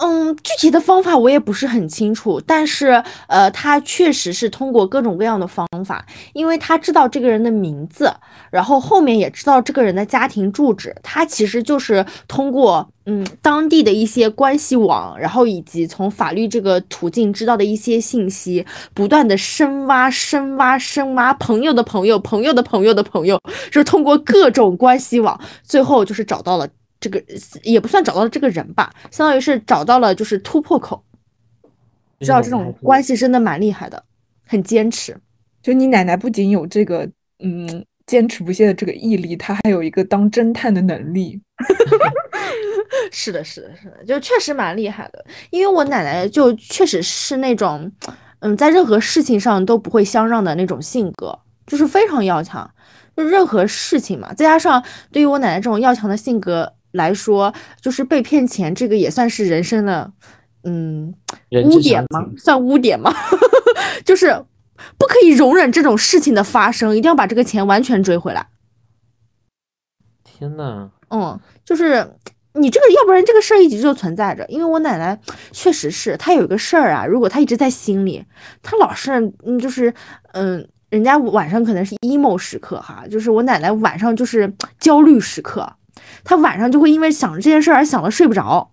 [0.00, 8.12] 嗯，具体的方法我也不是很清楚，但是呃，他确实是通过各种各样的方法，因为他知道这个人的名字，
[8.50, 26.68] 然后后面也知道这个人的家庭住址，他其实就是通过嗯当地的一些关系网，然后以及从法律这个途径知道的一些信息，不断的深挖、深挖、深挖，朋友的朋友、朋友的朋友的朋友，就是通过各种关系网，最后就是找到了。
[27.00, 27.22] 这个
[27.62, 31.04] 也不算找到了这个人吧，相当于是找到了就是突破口。
[32.20, 34.02] 知道这种关系真的蛮厉害的，
[34.44, 35.16] 很坚持。
[35.62, 37.08] 就你奶奶不仅有这个
[37.38, 41.40] 嗯坚持不懈的这个毅力，她还有一个当侦探的能力。
[43.12, 45.24] 是的，是的，是的，就确实蛮厉害的。
[45.50, 47.90] 因为我奶奶就确实是那种
[48.40, 52.68] 嗯在任何事情上都不会相让的那种性格，就是非常要强。
[53.16, 54.82] 就任何事情嘛，再加上
[55.12, 56.74] 对于我奶奶这种要强的性格。
[56.98, 60.12] 来说，就是被骗钱，这个也算是人生的，
[60.64, 61.14] 嗯，
[61.64, 62.26] 污点吗？
[62.36, 63.10] 算污点吗？
[64.04, 64.44] 就是
[64.98, 68.48] 不可以容忍这种事情的发生，一定要把这个钱完全追回来。
[70.24, 72.14] 天呐，嗯，就是
[72.54, 74.44] 你这个，要不然这个事儿一直就存在着。
[74.48, 75.18] 因为我奶奶
[75.52, 78.24] 确实是，她有一个事儿啊，如果她一直在心里，
[78.62, 79.12] 她老是，
[79.44, 79.92] 嗯，就是，
[80.32, 85.74] 嗯，人家晚上可能是 emo 时刻哈，就是我奶奶晚上就是焦虑时刻。
[86.24, 88.72] 他晚上就会因为想这件事而想的睡不着，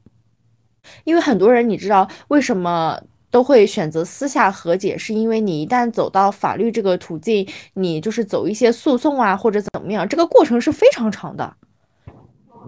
[1.03, 2.99] 因为很多人你知道为什么
[3.31, 11.55] 都会选择私下和解，是因为你一旦走到法律这个途径，你就是走一些诉讼啊或者怎么样，这个过程是非常长的，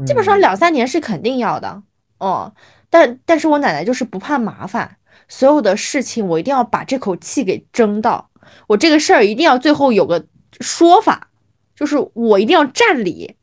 [0.05, 1.83] 基本上两三年是肯定要的。
[2.17, 2.53] 哦，
[2.89, 4.97] 但但是我奶奶就是不怕麻烦，
[5.29, 8.29] 所有的事情我一定要把这口气给争到，
[8.67, 10.25] 我这个事儿一定要最后有个
[10.59, 11.29] 说法，
[11.75, 13.37] 就是我一定要占理。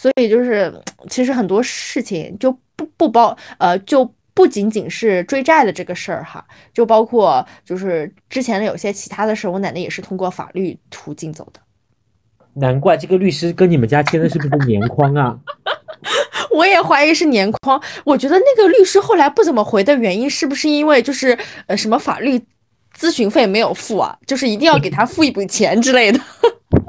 [0.00, 0.72] 所以就是，
[1.10, 11.60] 其实很多事情就不不包呃，就不仅仅是追债的这个事儿哈，就包括就是之前的有些其他的事儿，我奶奶也是通过法律途径走的。
[12.54, 15.38] 难怪这个律师跟你们家签的是不是年框啊？
[16.50, 17.78] 我也怀疑是年框。
[18.04, 22.40] 我觉得那个律师后来不怎么回的原因，是不是因为就是呃什么法律
[22.98, 24.16] 咨询费没有付啊？
[24.26, 26.18] 就是一定要给他付一笔钱之类的。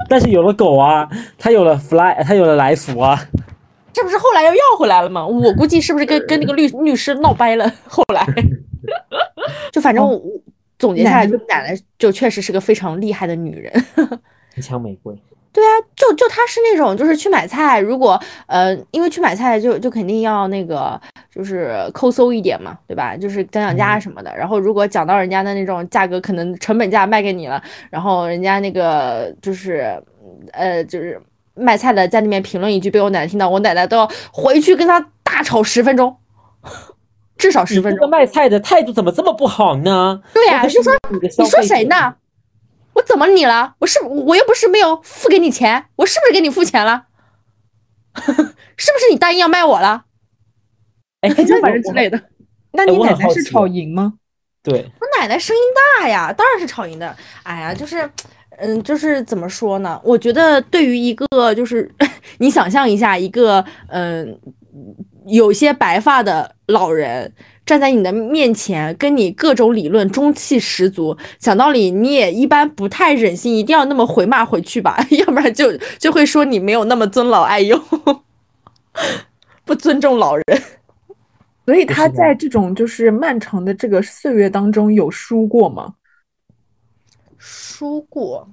[0.08, 3.18] 但是有了狗啊，他有了 fly，他有了来福啊，
[3.92, 5.26] 这不是后来又要回来了吗？
[5.26, 7.70] 我估计是不是跟跟那个律律师闹掰了？
[7.86, 8.26] 后来，
[9.72, 10.20] 就反正我
[10.78, 13.84] 总结下来，就奶奶就确实是个非常厉害的女人，
[14.56, 15.14] 一枪玫瑰。
[15.52, 20.98] 对啊，就就他是那种，就是去买菜，如果呃，因为去买菜就就肯定要那个，
[21.30, 23.14] 就是抠搜一点嘛，对吧？
[23.14, 24.34] 就是讲讲价什么的。
[24.34, 30.02] 然后如果讲到人家的那种价格，可能成本价卖给你了，然后人家那个就是
[30.52, 31.20] 呃，就是
[31.54, 36.16] 卖菜的在那边评论一句，被我奶奶听到，我奶奶都要回去跟他大吵十分钟，
[37.36, 37.98] 至少十分钟。
[37.98, 40.22] 这个卖菜的态度怎么这么不好呢？
[40.32, 40.94] 对呀，就说
[41.38, 42.14] 你说谁呢？
[42.94, 43.74] 我怎么你了？
[43.78, 47.06] 我是我又不是没有付给你钱，我是不是给你付钱了？
[48.14, 50.04] 是不是你答应要卖我了？
[51.22, 51.30] 哎，
[51.62, 52.20] 反正之类的。
[52.72, 54.14] 那你奶奶是吵赢吗？
[54.62, 55.62] 对，我奶奶声音
[56.00, 57.16] 大呀，当然是吵赢的。
[57.42, 58.08] 哎呀，就是，
[58.58, 60.00] 嗯，就是怎么说呢？
[60.04, 61.90] 我觉得对于一个，就是
[62.38, 64.38] 你想象一下，一个嗯，
[65.26, 67.32] 有些白发的老人。
[67.64, 71.16] 站在你的面前，跟你各种理论，中气十足。
[71.38, 77.80] 讲道理，你也一般不太忍心，一定要那么回骂回去吧， 要不然就就会说你没有那么尊老爱幼，
[79.64, 80.44] 不尊重老人。
[81.64, 85.94] 所以他在这种就是漫长的这个岁月当中有输过吗？
[87.38, 88.48] 输过？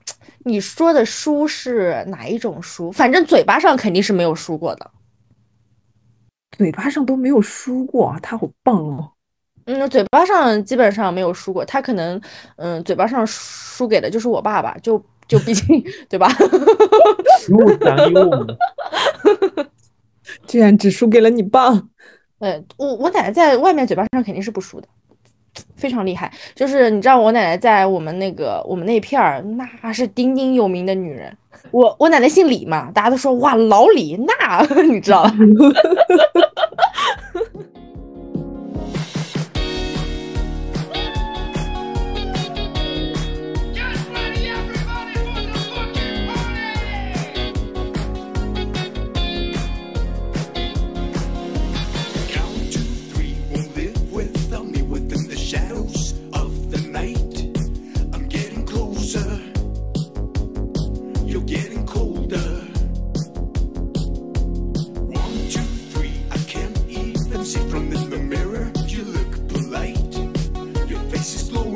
[0.45, 2.91] 你说的输是哪一种输？
[2.91, 4.91] 反正嘴巴上肯定是没有输过的。
[6.60, 9.12] 嘴巴上都没有输过，他好棒哦。
[9.63, 12.19] 嗯，嘴巴上基本上没有输过，他可能
[12.58, 16.28] 嗯，嘴巴上输给的就是我爸爸，就就毕竟 对吧？
[17.48, 18.45] 一物降一物，
[20.45, 21.69] 居然只输给了你爸。
[22.39, 24.88] 呃，我我奶奶在外面嘴巴上肯定是不输的，
[25.78, 26.30] 非常厉害。
[26.54, 29.41] 就是你知道我奶奶在我们那个我们那片儿
[29.82, 31.34] 那是鼎鼎有名的女人。
[31.72, 35.26] 我我奶奶姓李嘛，大家都说哇老李，那 你知道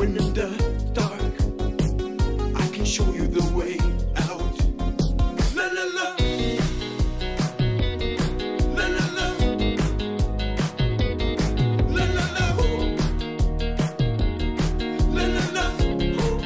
[0.04, 0.48] in the
[0.94, 1.22] dark.
[2.56, 3.78] I can show you the way
[4.28, 4.56] out.
[5.56, 6.08] La la la.
[8.78, 9.28] La la la.
[11.96, 12.84] La la la ooh.
[15.16, 16.40] La la la ooh.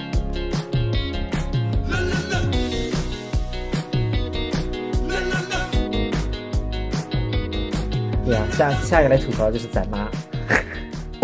[1.90, 2.40] La la la.
[5.10, 5.60] La la la.
[8.24, 10.08] 对啊，下下一个来吐槽的就是咱妈。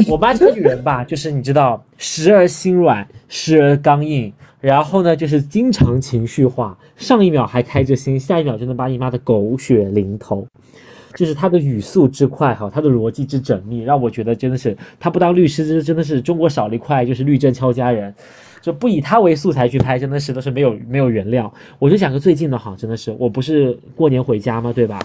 [0.07, 10.45] 我妈这个女人吧，就是你知道，时而心软，时而刚硬，然后呢，就是经常情绪化，上一秒还开着心，下一秒就能把你骂的狗血淋头。
[11.15, 18.13] 就是她的语速之快哈，她的逻辑之缜密，让我觉得真的是，她不当律师，这真的是中国少了一块就是律政俏佳人，
[18.61, 21.53] 就不以她为素材去拍，真的是都是没有没有原料。
[21.77, 24.73] 我就讲个最近的哈，真的是，我不是过年回家吗？
[24.73, 24.99] 对吧？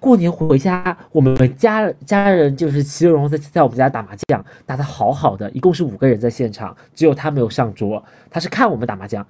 [0.00, 9.26] 过年回家，我们家家人就是齐荣在在我们家打麻将，打得好好的，一共是五个人在现场，只有他没有上桌，他是看我们打麻将。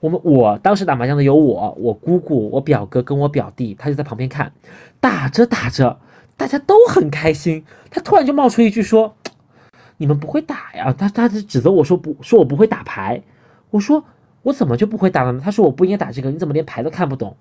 [0.00, 4.52] 我们我当时打麻将的有我、我姑姑、我表哥跟我表弟，他就在旁边看，
[5.00, 5.98] 打着打着，
[6.36, 7.64] 大家都很开心。
[7.90, 9.16] 他突然就冒出一句说
[9.98, 13.20] ：“你们不会打呀？”他他就指责我说不，说我不会打牌。
[13.70, 14.04] 我说
[14.42, 15.40] 我怎么就不会打了呢？
[15.44, 17.36] 他说我不应该打这个，你怎么连牌都看不懂？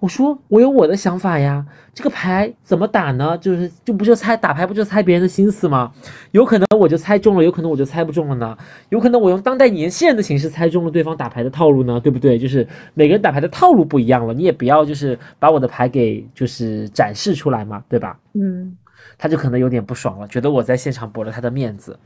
[0.00, 3.36] 我说我有我的想法呀，这个牌怎么打呢？
[3.38, 5.92] 就是就不就猜打牌不就猜别人的心思吗？
[6.32, 8.56] 有可能我就猜中了，有可能我就猜不中了呢。
[8.88, 12.38] 有可能我用当代年轻人的形式猜中了对方打牌的套路呢，对不对？
[12.38, 18.18] 就是每个人打牌的套路不一样了，你也不要就是把我的牌给就是展示出来嘛，对吧？
[18.32, 18.74] 嗯，
[19.22, 21.98] 他就可能有点不爽了，觉得我在现场驳了他的面子，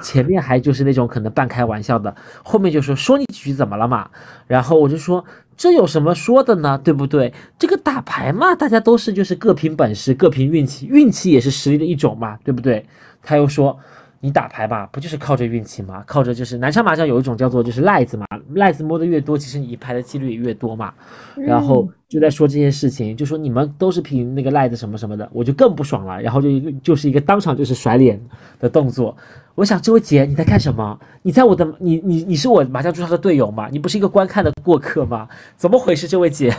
[0.00, 4.08] 前面还就是那种可能半开玩笑的，后面就说说你几句怎么了嘛？
[4.46, 5.24] 然后我就说
[5.56, 6.78] 这有什么说的呢？
[6.78, 7.34] 对不对？
[7.58, 12.86] 这个打牌嘛，大家都是就是各凭本事，各凭运气，运气也是实力的一种嘛，对不对？
[13.20, 13.76] 他又说。
[14.22, 16.04] 你打牌吧，不就是靠着运气吗？
[16.06, 20.92] 靠着就是南昌麻将有一种叫做就是赖子嘛，赖子摸的越多，其实你赢牌的几率也越多嘛。
[21.36, 26.20] 然后就在说这件事情，就说你们都是凭那个赖子什么什么的，我就更不爽了。
[26.20, 28.20] 然后就一个就是一个当场就是甩脸
[28.58, 29.16] 的动作。
[29.54, 30.98] 我想这位姐你在干什么？
[31.22, 33.68] 你在我的你你你是我麻将桌上的队友吗？
[33.70, 35.26] 你不是一个观看的过客吗？
[35.56, 36.06] 怎么回事？
[36.06, 36.54] 这位姐，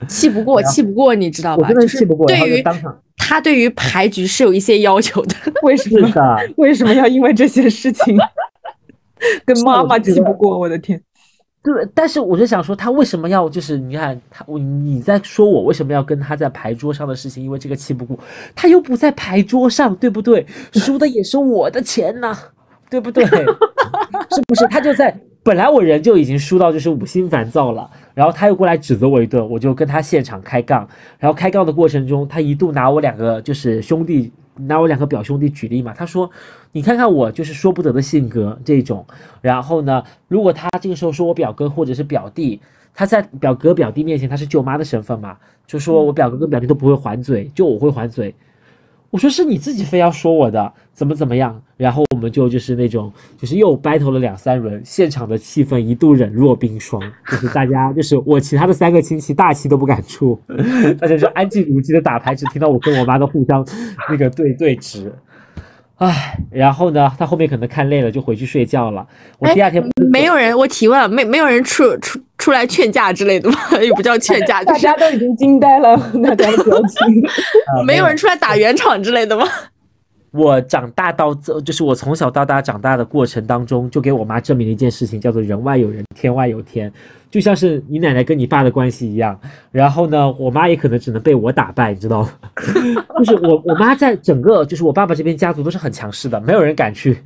[0.08, 1.62] 气不过，气不过，你知道吧？
[1.62, 5.34] 我真的就是气不过，对于当场他对于牌局是有一些要求的。
[5.62, 6.08] 为什么？
[6.56, 8.18] 为什么要因为这些事情
[9.44, 10.58] 跟妈妈气不过？
[10.58, 11.00] 我的天！
[11.62, 18.18] 对，但是我就想说，他为什么要就是你看他，我你在说我为什么要跟他在牌桌上的事情，因为这个气不过，
[18.56, 20.46] 他又不在牌桌上，对不对？
[20.72, 22.36] 输的也是我的钱呐、
[22.88, 23.24] 对不对？
[23.26, 24.66] 是不是？
[24.70, 34.32] 他就在本来我人就已经输到就是五心烦躁了，然后他又过来指责我一顿，我就跟他现场开杠，然后开杠的过程中，他一度拿我两个就是兄弟。
[34.66, 36.30] 拿我两个表兄弟举例嘛，他说
[36.72, 39.06] ：“你看看我就是说不得的性格这种，
[39.40, 42.60] 然后呢，如果他这个时候说我表哥或者是表弟，
[42.92, 48.34] 他在表哥表弟面前他是舅妈的身份嘛，就说我表哥跟表弟都不会还嘴，就我会还嘴。
[49.10, 51.60] 我说是你自己非要说我的，怎么怎么样？
[51.76, 60.40] 然后我们就就是那种就是又 battle 了两三轮，现场的气氛一度冷若冰霜，就是大家就是我其他的三个亲戚大气都不敢出，
[61.00, 63.66] 大家就安静如鸡的打牌，只听到我跟我妈的互相
[64.08, 65.10] 那个对对峙。
[65.96, 69.06] 唉，然后呢，他后面可能看累了就回去睡觉了。
[69.38, 73.56] 我第二天没有人，我提问，没没有人出出出来劝架之类的吗？
[73.80, 77.22] 也不叫劝架，就 大家都已经惊呆了， 大家的表情。
[77.76, 79.46] 呃没有人出来打圆场之类的吗？
[80.32, 86.90] 我长大到这，就是我从小到大长大的过程当中，就给我妈证明了一件事情，叫做人外有人，天外有天，
[87.28, 89.36] 就像是你奶奶跟你爸的关系一样。
[89.72, 92.30] 然后呢，我妈也可能只能被我打败，你知道吗？
[93.18, 97.18] 就是我我妈在整个就是我爸爸这边家族都是很强势的，没有人敢去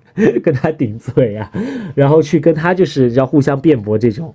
[0.43, 1.53] 跟他顶嘴啊，
[1.95, 4.35] 然后去跟他就是要互相辩驳这种。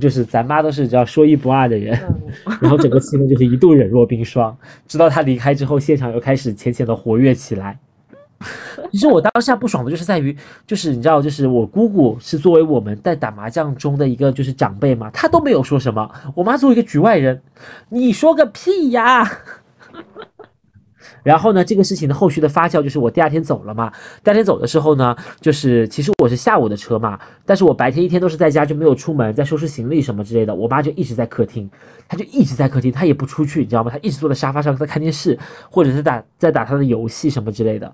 [0.00, 1.98] 就是咱妈都是只要说一不二的人，
[2.60, 4.56] 然后整个气氛就是一度冷若冰霜。
[4.86, 7.78] 直到她离开之后，现场又开始浅浅的活跃起来。
[8.92, 10.36] 其实我当下不爽的就是在于，
[10.66, 16.08] 就是你知道，就是我姑姑是作为我们在打麻将中的一个就是长辈嘛，她都没有说什么。
[16.34, 17.40] 我妈作为一个局外人，
[17.88, 19.26] 你说个屁呀！
[21.26, 23.92] 然后呢，这个事情的后续的发酵就是我第二天走了嘛。
[24.22, 30.54] 第二天走的时候呢，就是其实我是下午的车嘛，但是我白天一天都是在家，就没有出门，在收拾行李什么之类的。
[30.54, 31.68] 我妈就一直在客厅，
[32.08, 33.90] 她就一直在客厅，她也不出去，你知道吗？
[33.90, 35.36] 她一直坐在沙发上在看电视，
[35.68, 37.92] 或者是打在打她的游戏什么之类的。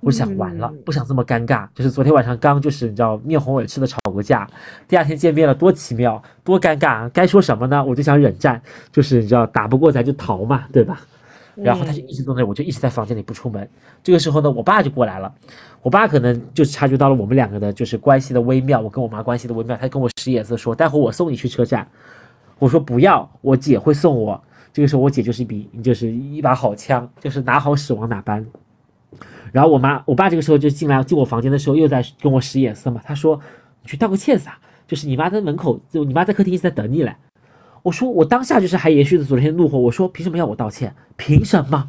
[0.00, 1.66] 我想完了，不想这么尴尬。
[1.74, 4.46] 就是昨天晚上刚就是你知道面红耳赤的吵过架，
[4.86, 7.10] 第二天见面了多奇妙，多尴尬啊！
[7.14, 7.82] 该说什么呢？
[7.82, 8.60] 我就想忍战，
[8.92, 11.00] 就是你知道打不过咱就逃嘛，对吧？
[11.56, 13.68] 然后他就一直坐那，我就一直在房间里不出门。
[14.02, 15.34] 这个时候呢，我爸就过来了，
[15.82, 21.86] 我爸可能就察觉到了我们两个的就是关系的微妙，我跟我妈关系的微妙，他跟我使眼色说，待会我送你去车站。
[22.58, 24.42] 我说不要，我姐会送我。
[24.72, 28.44] 这个时候我姐就是一笔就是一把好枪，就是拿好使往哪搬。
[29.52, 33.40] 然后我妈我爸这个时候就进来进我房间的时候又在跟我使眼色嘛，他说
[33.82, 37.16] 你去道个歉撒，就是你妈在门口，就你妈在客厅一直在等你嘞。
[37.86, 40.92] 我说我当下就是还延续着昨天的怒火，我说凭什么要我道歉？
[41.16, 41.88] 凭什么？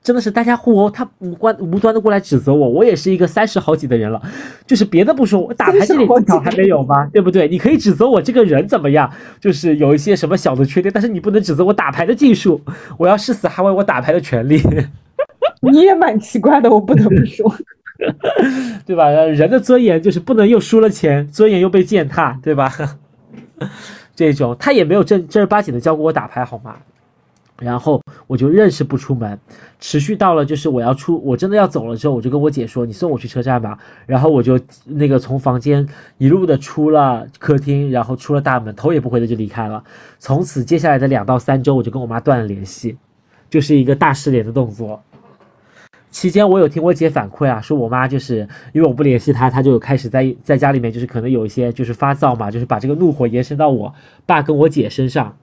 [0.00, 4.22] 真的是大家互殴，他无关无端的过来指责我，我也是一个三十好几的人了，
[4.64, 7.04] 就是别的不说，我打牌这点技巧还没有吗？
[7.12, 7.48] 对不对？
[7.48, 9.10] 你可以指责我这个人怎么样，
[9.40, 12.60] 就是有一些什么小的缺点，但是你不能指责我打牌的技术，
[12.96, 14.62] 我要誓死捍卫我打牌的权利。
[15.68, 17.52] 你也蛮奇怪的，我不得不说。
[18.86, 19.08] 对吧？
[19.08, 22.70] 人的尊严就是不能又输了钱，尊严又被践踏，对吧？
[24.14, 26.76] 这种他也没有正正儿八经的教过我打牌，好吗？
[27.60, 29.38] 然后我就认识不出门，
[29.78, 35.86] 持续到了就是我要出，我真的要走了之后，我就跟我姐说：“你送我去车站吧。”然后我就那个从房间
[36.18, 39.84] 一路的出了客厅，然后出了大门，头也不回的就离开了。
[40.18, 42.96] 从此接下来的两到三周，我就跟我妈断了联系，
[43.48, 45.00] 就是一个大失联的动作。
[46.14, 53.92] 期间我有听我姐反馈啊，说我妈就是因为我不联系她，她就开始在在家里面就是可能有一些就是发躁嘛，就是把这个怒火延伸到我
[54.24, 55.36] 爸跟我姐身上。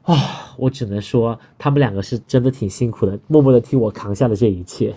[0.00, 0.16] 啊、
[0.56, 4.94] 我只能说他们两个是真的挺辛苦的，默默的替我扛下了这一切。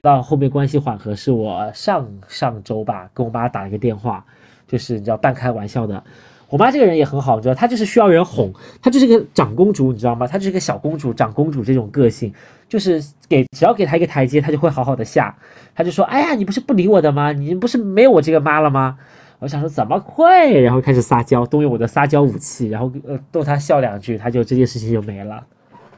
[0.00, 4.24] 到后面关系缓和，是我上上周吧跟我妈打了一个电话，
[4.66, 6.02] 就是你知道半开玩笑的。
[6.50, 10.26] 我妈这个人也很好，你知道，她就是需要人哄，她就是个长公主，你知道吗？
[10.26, 12.32] 她就是个小公主、长公主这种个性，
[12.68, 15.36] 就是给只要给她一个台阶，她就会好好的下。
[15.74, 17.32] 她就说：“哎呀，你不是不理我的吗？
[17.32, 18.98] 你不是没有我这个妈了吗？”
[19.40, 25.44] 我想说怎么会，然后开始撒娇，动用我的撒娇武器，然后呃逗她笑两句，她就这件事情就没了，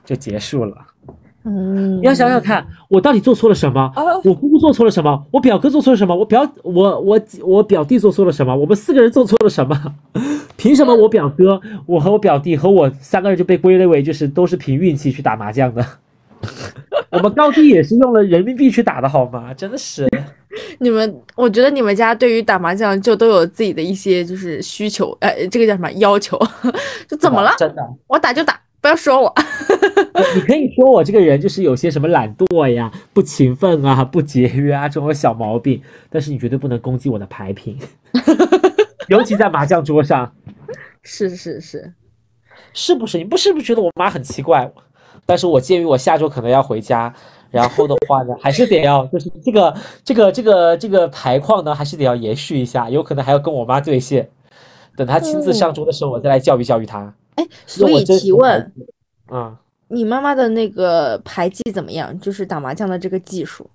[0.04, 0.76] 就结束了。
[1.44, 3.80] 嗯你要想想看，我到底做错了什么？
[3.96, 5.24] 啊我姑姑做错了什么？
[5.32, 6.14] 我表哥做错了什么？
[6.14, 8.54] 我表我我我表弟做错了什么？
[8.56, 9.94] 我们四个人做错了什么？
[10.56, 15.84] 凭什么我表哥、我和我表弟和我三个人就被归类为就是都是凭运气去打麻将的？
[17.10, 19.52] 我们高低也是用了人民币去打的好吗？
[19.54, 20.06] 真的是，
[20.78, 26.38] 你们，我觉得你们家对于打麻将就都有自己的一些就是需求，呃，这个叫什么要求？
[27.08, 27.50] 就怎么了？
[27.58, 29.34] 真的，我打就打，不要说我。
[30.34, 37.78] 你可以说我这个人就是有些什么懒惰呀、不勤奋啊、不节约啊这种小毛病，但是你绝对不能攻击我的牌品，
[39.08, 40.32] 尤其在麻将桌上。
[41.02, 41.94] 是是是，
[42.72, 43.18] 是不是？
[43.18, 44.70] 你不是不是觉得我妈很奇怪？
[45.26, 47.12] 但是我鉴于我下周可能要回家，
[47.50, 49.74] 然后的话呢， 还是得要就是这个
[50.04, 54.28] 这个这个这个牌况呢，还是得要延续一下，有可能还要跟我妈对线。
[54.96, 57.14] 等她亲自上桌的时候，我再来教育教育她。
[57.40, 58.72] 哎，所以提问，
[59.26, 59.56] 啊，
[59.88, 62.18] 你妈妈的那个牌技怎么样？
[62.20, 63.68] 就是打麻将的这个技术。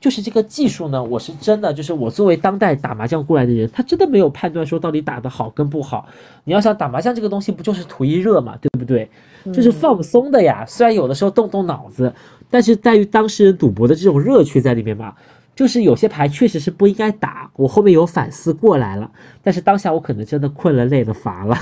[0.00, 6.08] 就是这个技术呢，我是真的，就是我作为当代打麻将过来的人，他真的没有判断说到底打的好跟不好。
[6.44, 9.06] 你要想打麻将这个东西，不就是图一热嘛，对不对？
[9.52, 10.64] 就是放松的呀。
[10.66, 12.10] 虽然有的时候动动脑子，
[12.48, 15.14] 但是在于当事人赌博的这种乐趣在里面嘛。
[15.54, 19.10] 就是有些牌确实是不应该打，我后面有反思过来了，
[19.42, 21.54] 但是当下我可能真的困了、累了、乏了，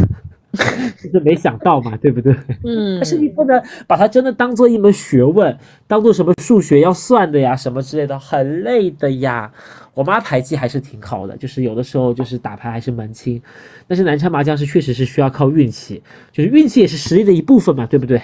[1.03, 2.35] 就是没想到嘛，对不对？
[2.65, 9.53] 嗯但是你不能把它真的当做一门学问，当做什么数学要算的呀，什么之类的，很累的呀。
[9.95, 13.41] 我妈牌技还是挺好的，就是有的时候就是打牌还是门清，
[13.87, 18.23] 但是南昌麻将是确实是需要靠运气，就是运气也是实力的一部分嘛，对不对？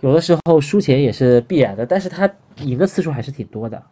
[0.00, 2.28] 有的时候输钱也是必然的，但是他
[2.62, 3.82] 赢的次数还是挺多的。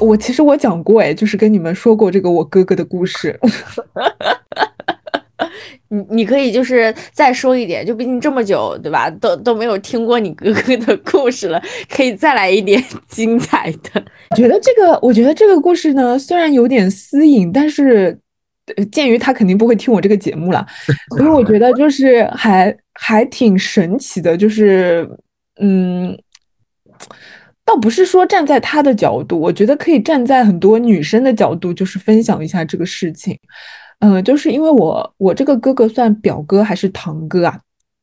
[0.00, 3.38] 我我其实我讲过哎，就是跟你们说过这个我哥哥的故事。
[5.88, 9.08] 你你可以就是再说一点，就毕竟这么久，对吧？
[9.20, 14.04] 都都没有听过你哥哥的故事了，可以再来一点精彩的。
[14.34, 18.18] 觉得这个，我觉得这个故事呢，虽然有点私隐，但是，
[18.76, 20.66] 呃鉴于他肯定不会听我这个节目了，
[21.16, 25.08] 所以我觉得就是还还挺神奇的，就是，
[25.60, 26.18] 嗯，
[27.66, 33.38] 倒不是说站在他的角度，我觉得可以站在很多女生的角度，就是分享一下这个事情。
[33.98, 37.58] 嗯、就是因为我我这个哥哥算表哥还是堂哥啊？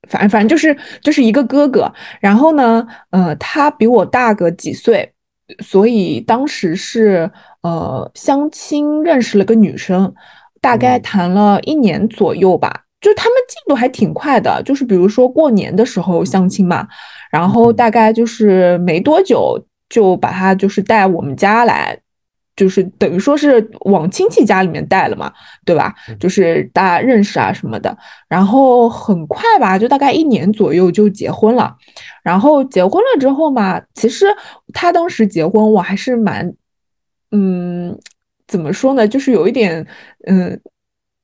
[0.10, 5.14] 反正反正就是就是一个哥哥，然后呢，呃，他比我大个几岁，
[5.60, 10.14] 所以当时是呃相亲认识了个女生，
[10.60, 12.83] 大概谈了一年左右吧。
[13.04, 16.88] 就他们进度还挺快的，就是比如说过年的时候相亲嘛，
[17.30, 22.00] 然后大概就是没多久就把他就是带我们家来，
[22.56, 25.32] 就是等于说是往亲戚家里面带了嘛，
[25.66, 25.94] 对吧？
[26.20, 27.96] 就是大家认识啊什么的，
[28.30, 31.76] 然后很快吧，就大概一年左右就结婚了。
[32.24, 34.28] 然后结婚了之后嘛，其实
[34.74, 36.54] 他当时结婚我还是蛮，
[37.32, 38.00] 嗯，
[38.48, 39.86] 怎么说呢，就是有一点，
[40.26, 40.58] 嗯，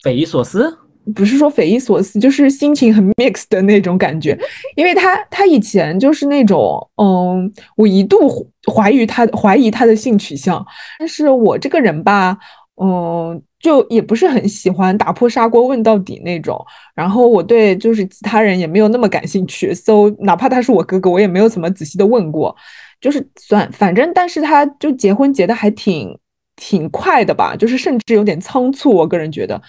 [0.04, 0.78] 匪夷所思。
[1.16, 4.38] 不是说匪夷所思，就是心情很 mix 的那种感觉，
[4.76, 10.66] 因为他他以前就是那种，嗯，我一度怀疑他怀疑他的性取向，
[11.00, 12.38] 但是我这个人吧，
[12.82, 16.64] 嗯，就也不是很喜欢打破砂锅问到底那种，
[16.96, 22.56] 然后我对就是其他人也没有那么感兴趣，so 哪怕他是我哥哥，我也没有怎么仔细的问过，
[23.02, 26.18] 就是算反正，但是他就结婚结的还挺
[26.56, 29.62] 挺快的吧，就是甚至有点仓促，我个人觉得。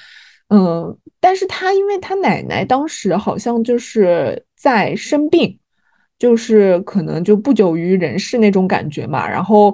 [0.50, 5.56] 嗯，但是他因为他奶奶当时好像就是在生病，
[6.18, 9.28] 就是可能就不久于人世那种感觉嘛。
[9.28, 9.72] 然后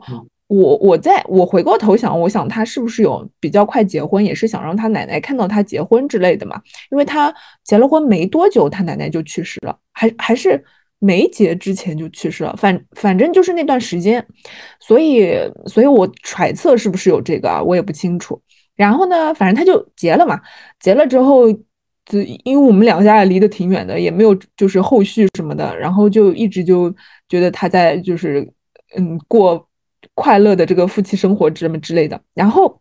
[0.49, 6.61] 我我在我回过头想，我想他是不是有比较快结婚，也是想让他奶奶看到他结婚之类的嘛？
[6.91, 10.63] 因为他结了婚没多久，他奶奶就去世了，还还是
[10.99, 14.25] 没结之前就去世了，反反正就是那段时间，
[14.79, 18.39] 所以所以我揣测是不是有这个啊，我也不清楚。
[18.77, 20.41] 然后呢，反正他就结了嘛，
[20.79, 21.51] 结了之后，
[22.05, 26.95] 就因为我们两家也离得挺远的，也没有就是后续什么的，然后就一直就
[27.29, 28.47] 觉得他在就是
[28.97, 29.67] 嗯过
[30.15, 32.21] 快乐的这个夫妻生活什么之类的。
[32.35, 32.81] 然后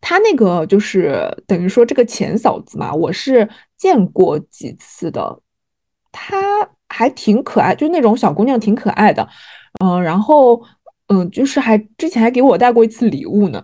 [0.00, 5.40] 他那个就是等于说这个前嫂子嘛，我是见过几次的，
[6.10, 9.28] 她还挺可爱，就那种小姑娘挺可爱的，
[9.84, 10.62] 嗯，然后
[11.08, 13.62] 嗯，就是还之前还给我带过一次礼物呢。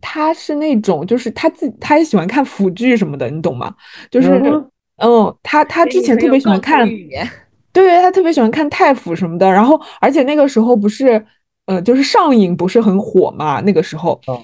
[0.00, 3.74] 他是那种，就是他自己，他也喜欢看腐剧什么的，你懂吗？
[4.10, 4.70] 就是，嗯
[5.02, 7.28] 嗯，他他之前特别喜欢看，对
[7.72, 9.50] 对，他特别喜欢看太腐什么的。
[9.50, 11.24] 然后，而且那个时候不是，
[11.66, 13.60] 呃，就是上瘾不是很火嘛？
[13.60, 14.42] 那个时候，哦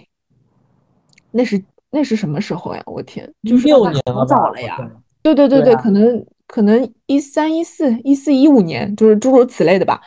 [1.33, 2.83] 那是那是什么时候呀？
[2.87, 4.79] 我天，就是六年好了早了呀。
[5.23, 10.01] 对对对对，对啊可能可能一三一四一四一五年，就是诸如此类的吧。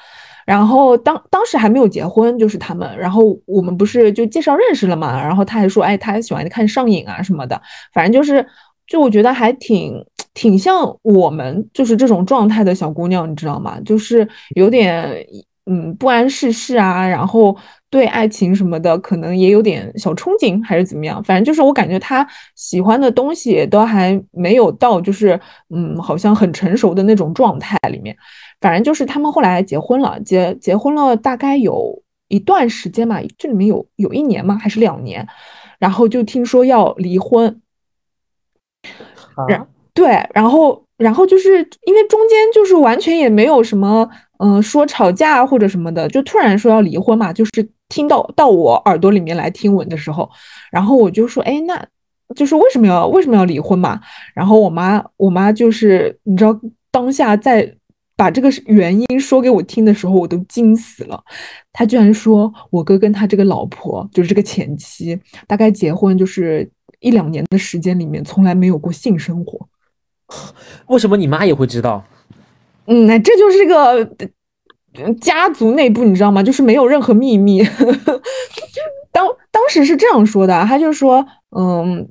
[0.49, 7.61] 然后当当时还没有结婚，就是他们，然后我们不是就介绍认识了嘛，然后他还说，哎，他还喜欢看上瘾啊什么的，
[7.93, 8.43] 反正就是，
[8.87, 13.79] 就我觉得还挺挺像我们就是这种状态的小姑娘，你知道吗？
[13.85, 15.23] 就是有点
[15.67, 17.55] 嗯不谙世事啊，然后
[17.89, 25.39] 对爱情什么的可能也有点小憧憬，还是怎么样，反正就是我感觉他喜欢的东西都还没有到就是
[25.73, 28.15] 嗯好像很成熟的那种状态里面。
[28.61, 34.57] 反正就是他们后来结婚了，结结婚了大概有一段时间嘛，这里面有有一年吗？
[34.61, 35.27] 还是两年？
[35.79, 37.61] 然后就听说要离婚，
[39.47, 44.07] 然啊，对，然后然后就是因为中间就是完全也没有什么，
[44.39, 50.29] 嗯、说吵架或者什么的，就突然说要离婚嘛，就是听到到我耳朵里面来听闻的时候，
[50.71, 51.85] 然后我就说，哎，那
[52.35, 53.99] 就是为什么要为什么要离婚嘛？
[54.33, 56.57] 然后我妈我妈就是你知道
[56.91, 57.75] 当下在
[58.15, 61.23] 把这个原因说给我听的时候，我都惊死了。
[61.73, 66.69] 她居然说我哥跟他这个老婆就是这个前妻，大概结婚就是
[66.99, 69.67] 一两年的时间里面，从来没有过性生活。
[70.87, 72.03] 为什么你妈也会知道？
[72.85, 74.27] 嗯，那这就是个呃
[75.21, 76.41] 家族内部，你知道吗？
[76.43, 77.63] 就是没有任何秘密。
[79.11, 81.25] 当当时是这样说的，他就说，
[81.55, 82.07] 嗯，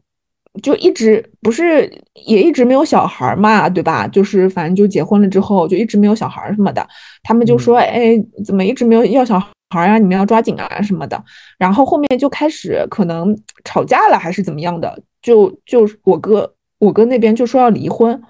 [0.63, 1.91] 就一直不是
[2.27, 4.07] 也一直没有小孩儿嘛，对吧？
[4.09, 6.87] 就是反正就结婚了之后就一直没有小孩儿什么的，
[7.23, 8.15] 他们就说，哎，
[8.45, 9.99] 怎么一直没有要小孩儿啊？
[9.99, 11.23] 你们要抓紧啊什么的。
[11.59, 18.21] 然后后面就开始可能吵架了，还是怎么样的，就就我哥我哥那边就说要离婚。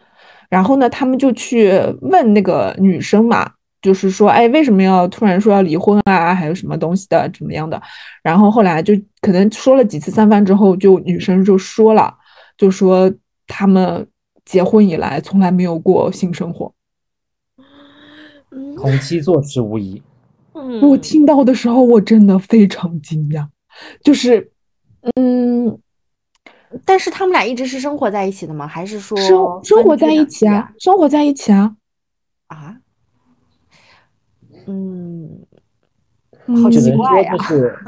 [0.50, 1.70] 然后呢，他们就去
[2.00, 6.34] 问那个女生嘛，就是说，哎，为什么要突然说要离婚啊？
[6.34, 7.80] 还有什么东西的，怎么样的？
[8.22, 12.12] 然后后来就可能说了几次三番之后，就女生就说了，
[12.56, 13.12] 就说
[13.46, 14.06] 他们
[14.44, 16.72] 结婚以来从来没有过性生活。
[18.76, 20.02] 同妻坐实无疑。
[20.54, 23.46] 嗯我听到的时候，我真的非常惊讶，
[24.02, 24.50] 就是，
[25.14, 25.78] 嗯，
[26.84, 28.66] 但是他们俩一直是生活在一起的吗？
[28.66, 31.76] 还是说生生活在一起啊，生活在一起啊，
[32.48, 32.76] 啊？
[34.68, 35.28] 啊，嗯，
[36.46, 37.74] 嗯好奇怪呀就是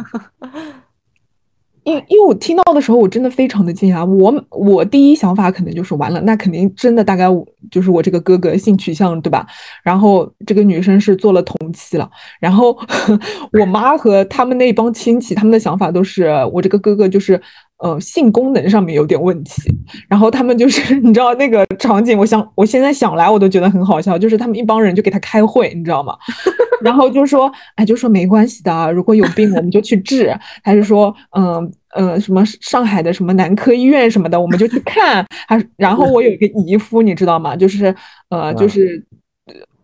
[1.83, 4.05] 因因为我听到的时候，我真的非常的惊讶。
[4.05, 7.25] 我我第一想法可能就是完了，那肯定真的大概
[7.71, 9.47] 就是我这个哥哥性取向对吧？
[9.83, 12.09] 然后这个女生是做了同妻了，
[12.39, 12.79] 然后
[13.59, 17.41] 我妈和他们那帮亲戚，他们的想法都是我这个哥哥就是
[17.83, 19.63] 呃性功能上面有点问题，
[20.09, 26.17] 然后他们就是 你知道那个场景，我想我现在想来我都觉得很好笑，就是他们一帮人就给他开会，你知道吗？
[26.83, 30.35] 然后就说，哎，就说没关系的，如果有病我们就去治。
[30.63, 35.27] 还是说，嗯呃，什么上海的什么男科医院什么的，我们就去看。
[35.47, 37.55] 还然后我有一个姨夫，你知道吗？
[37.55, 37.95] 就是
[38.31, 39.05] 呃，就是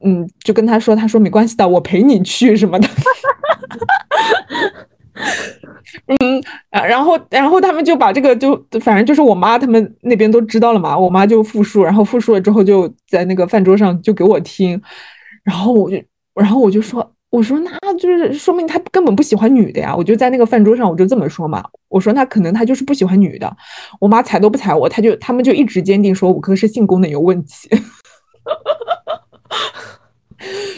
[0.00, 2.88] 嗯，就跟他说，他说没关系的，我陪你去什么的。
[6.06, 14.80] 嗯，然后然后他们就把这个就反正就是我妈他们那边都知道了嘛，我妈就复述，然后复述了之后就在那个饭桌上就给我听，
[15.44, 15.96] 然后我就
[16.34, 23.56] 然后我就说我说那就是说明他根本不喜欢女的呀，我就在那个饭桌上我就这么说嘛，我说那可能他就是不喜欢女的，
[24.00, 27.68] 我妈踩都不踩我，他就他们就一直坚定说我哥是性功能有问题。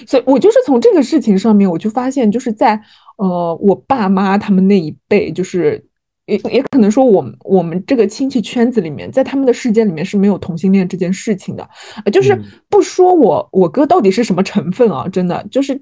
[0.07, 2.81] 所以我就是从这个事情上面，我就发现，就是在
[3.17, 5.85] 呃我爸妈他们那一辈，就是
[6.27, 11.69] 也也可能说我们我们这个亲戚圈子里面，在他们的世界里面是没有同性恋这件事情的，
[12.05, 12.45] 呃就是嗯。
[12.71, 15.81] 不说我我哥到底是什么成分啊，真的就是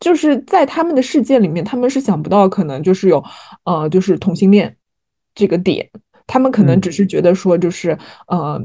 [0.00, 3.22] 就是在他们的世界里面，他们是想不到可能就是有
[3.64, 4.76] 呃就是同性恋
[5.34, 5.88] 这个点，
[6.26, 8.60] 他们可能嗯只是觉得说就是呃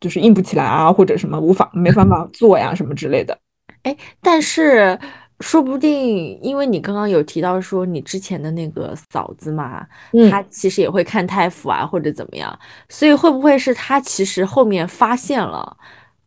[0.00, 3.36] 就是硬不起来啊，或者什么无法没办法做呀什么之类的。
[3.82, 4.98] 哎，但是
[5.40, 12.58] 说不定，因为你刚刚有提到说你之前的那个嫂子嘛，嗯她其实也会看太傅啊，或者怎么样，
[12.88, 15.76] 所以会不会是她其实后面发现了，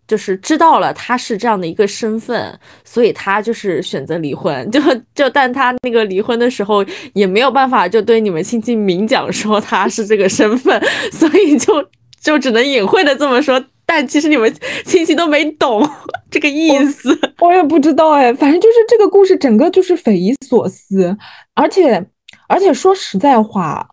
[0.07, 4.81] 就是知道了他是这样的一个身份，所以她就是选择离婚，就
[5.13, 10.81] 就但她那个离婚的时候也没有办法就对你们亲戚明讲说她是这个身份，
[11.11, 11.85] 所以就
[12.21, 13.61] 就只能隐晦的这么说。
[13.93, 14.49] 但其实你们
[14.85, 15.85] 亲戚都没懂
[16.31, 17.13] 这个意思。
[17.41, 21.17] 我也不知道哎，反正就是这个故事整个就是匪夷所思，
[21.55, 22.07] 而且
[22.47, 23.89] 而且说实在话，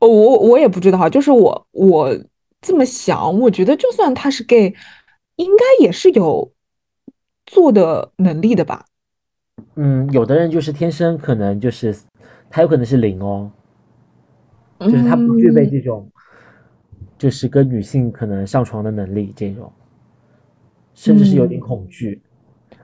[0.00, 2.12] 我我我也不知道，就是我我
[2.60, 4.74] 这么想，我觉得就算他是 gay，
[5.36, 6.50] 应该也是有
[7.46, 8.84] 做的能力的吧？
[9.76, 11.96] 嗯，有的人就是天生可能就是
[12.50, 13.48] 他有可能是零哦，
[14.80, 16.10] 就是他不具备嗯这种，
[17.18, 19.72] 就是跟女性可能上床的能力这种，
[20.94, 22.20] 甚至是有点恐惧，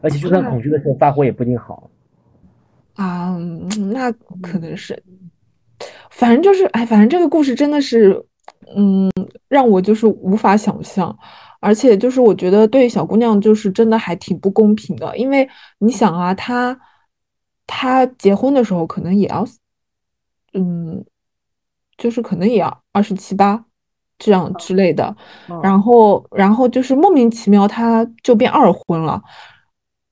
[0.01, 1.91] 而且就算恐惧的时候发挥也不一定好。
[2.95, 4.11] 啊，嗯那
[4.43, 5.01] 可能是，
[6.11, 8.25] 反正就是，哎，反正这个故事真的是，
[8.77, 9.11] 嗯，
[9.49, 11.17] 让我就是无法想象，
[11.61, 16.79] 而且就是我觉得对小姑娘就是真的还挺不公平的，因为你想啊，她
[17.67, 19.47] 她结婚的时候可能也要，
[20.53, 21.05] 嗯，
[21.97, 23.65] 就是可能也要二十七八
[24.21, 25.13] 这样之类的，
[25.61, 29.21] 然后然后就是莫名其妙他就变二婚了。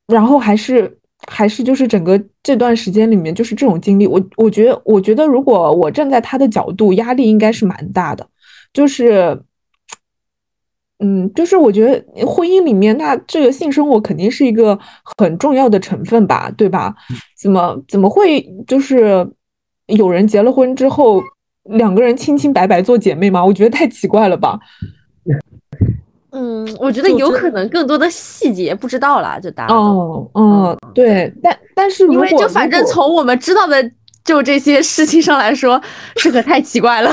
[0.08, 0.98] 然后还是
[1.28, 8.26] 还是就是整个这段时间里面就是这种经历，我我觉得我觉得如果我站在他的角度，压力应该是蛮大的，
[8.72, 9.40] 就是。
[11.00, 14.76] 嗯，就是我觉得婚姻里面，那这个性生活肯定是一个
[15.16, 16.92] 很重要的成分吧，对吧？
[17.40, 19.24] 怎么怎么会就是
[19.86, 21.22] 有人结了婚之后，
[21.68, 23.44] 两个人清清白白做姐妹吗？
[23.44, 24.58] 我觉得太奇怪了吧。
[26.30, 33.82] 嗯，我觉得有可能更多的细节不知道啦，就大家都哦，嗯，对，但但是如因果为就反正从我们知道的
[34.24, 35.80] 就这些事情上来说，
[36.16, 37.10] 这可太奇怪了，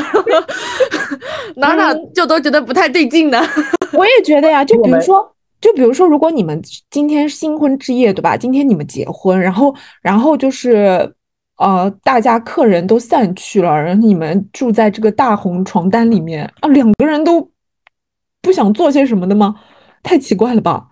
[1.55, 3.41] 哪哪就都觉得不太对劲的。
[3.93, 8.35] 我也觉得呀，就比如说，就比如说，如果你们今天新婚之夜，对吧？
[8.35, 11.09] 今天你们结婚，然后，然后就是，
[11.57, 17.49] 呃，大家客人都散去了，然后你们住在这个大红床单里面啊，两个人都
[18.41, 19.55] 不想做些什么的吗？
[20.03, 20.89] 太奇怪了吧？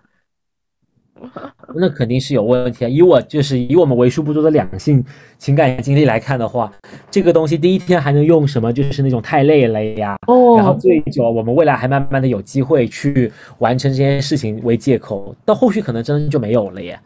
[1.76, 2.88] 那肯定是有问题啊！
[2.88, 5.02] 以我就是以我们为数不多的两性
[5.38, 6.70] 情感经历来看的话，
[7.10, 8.72] 这个东西第一天还能用什么？
[8.72, 16.98] 就是那种太累了呀，哦，然后醉酒，我们未来还慢慢的有机会去完成这件事情为借口，到后续可能真的就没有了耶。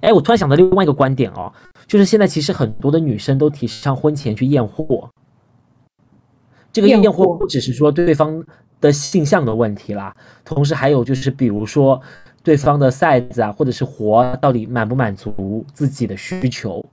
[0.00, 1.52] 哎，我突然想到另外一个观点哦，
[1.86, 5.08] 就是现在其实很多的女生都提倡婚前去验货。
[6.72, 8.44] 这个验货不只是说对方
[8.80, 12.00] 的性向的问题啦，同时还有就是比如说
[12.44, 16.84] 对方的 size 啊，或者是活到底满不满足自己的需求。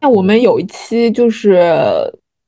[0.00, 1.54] 那我们有一期就是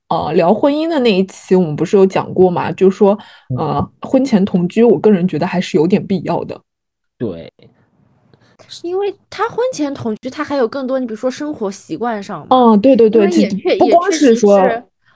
[0.09, 2.71] 呃聊婚姻的那一期，我们不是有讲过嘛？
[2.73, 3.17] 就说
[3.57, 6.59] 呃婚前同居，我个人觉得还是有点必要的。
[7.17, 7.51] 对，
[8.83, 14.57] 因为他婚前同居，他还有更多，你比如说生活习惯上嘛，嗯，对对对，也这不光确也确实是说，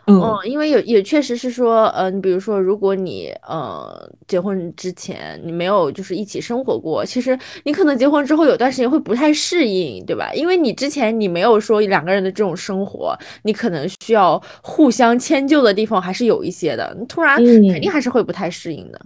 [0.08, 10.32] 嗯嗯，因为也也确实是说，呃，你比如说，如果你呃结婚之前你没有就是一起生活过，其实你可能结婚之后有段时间会不太适应，对吧？
[10.34, 19.00] 因为你之前你没有说两个人的这种生活，你可能需要互相迁就的地方还是有一些的，突然肯定嗯还是会不太适应的。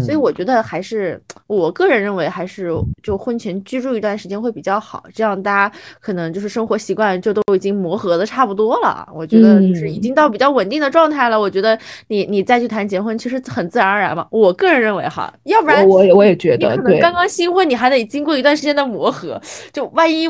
[0.00, 2.70] 所以我觉得还是 我个人认为还是
[3.02, 9.08] 就婚前居住一段时间会比较好，这样大家可能就是生活习惯就都已经磨合的差不多了。
[9.14, 11.40] 我觉得就是已嗯经到比较稳定的状态了。
[11.40, 14.26] 我觉得你你再去谈结婚，其实很自然而然嘛。
[14.30, 19.40] 我个人认为哈，要不然我也我也觉你可能刚刚新婚，你还得经过一段时间的磨合，
[19.72, 20.28] 就万一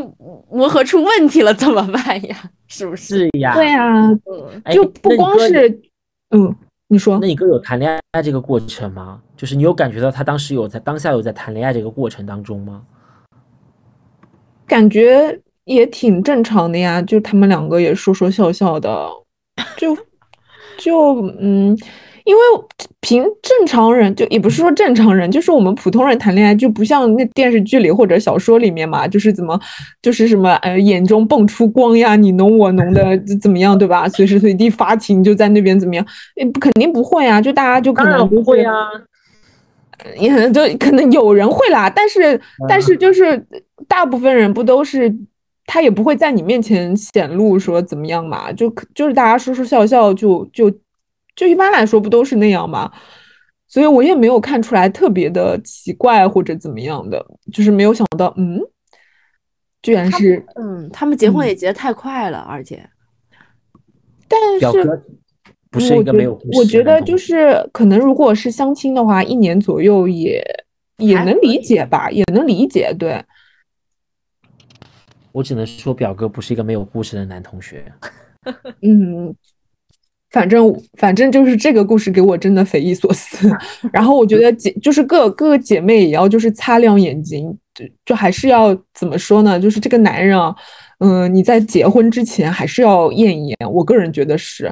[0.50, 2.36] 磨合出问题了怎么办呀？
[2.68, 3.18] 是不是？
[3.18, 3.54] 是呀。
[3.54, 5.68] 对啊，嗯，哎就不光是
[6.30, 6.54] 嗯，
[6.88, 9.20] 你说那你哥有谈恋爱这个过程吗？
[9.36, 12.82] 就是你有感觉到他当时有在当下有在谈恋爱这个过程当中吗？
[14.66, 19.08] 感觉也挺正常的呀，就他们两个也说说笑笑的，
[19.76, 19.96] 就
[20.78, 21.76] 就嗯，
[22.26, 22.40] 因为
[23.00, 29.58] 凭正常人就也不是说正常人，就是我们普通人谈恋爱就不像那电视剧里或者小说里面嘛，就是怎么
[30.02, 34.08] 就是什么呃眼中蹦出光呀，你侬我侬的怎么样，对吧？
[34.08, 36.04] 随时随地发情就在那边怎么样？
[36.60, 38.72] 肯定不会啊，就大家就可能不会啊。
[40.18, 43.40] 也就可能有人会啦，但是但是就是
[43.86, 45.12] 大部分人不都是
[45.64, 50.70] 他也不会在你面前显露说怎么样嘛，就可就是大家说说笑笑就就
[51.36, 52.90] 就一般来说不都是那样吗，
[53.68, 58.58] 所以我也没有看出来特别的奇怪或者怎么样的，就是没有想到，嗯，
[59.82, 62.88] 居然是，嗯，他们结婚嗯也结得太快了，而且
[64.26, 65.02] 但是
[65.70, 70.42] 不是一个我觉没有故事我觉得就是可能如果是相亲的话，一年左右也
[70.96, 73.22] 也能理解吧，也能理解，对。
[75.32, 77.92] 我只能说表哥不是一个没有故事的男同学。
[78.80, 79.36] 嗯，
[80.36, 83.50] 反正反正就是这个故事给我真的匪夷所思。
[83.90, 89.58] 然后我觉得姐就是各各个姐妹也要就是擦亮眼睛，就就还是要怎么说呢？
[89.58, 90.54] 就是这个男人啊，
[90.98, 93.56] 嗯、你在结婚之前还是要验一验。
[93.72, 94.70] 我个人觉得是，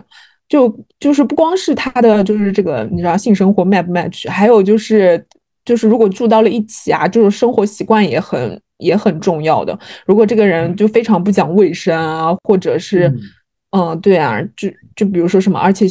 [0.50, 0.68] 就
[1.00, 5.24] 就是不光是他的就是这个你知道性生活 match 不 match，还有就是
[5.64, 9.78] 就是如果住到了一起啊，这种生活习惯也很也很重要的。
[10.04, 13.10] 如果这个人就非常不讲卫生啊，或者是
[13.76, 15.84] 嗯，对啊，就就比如说什么，而且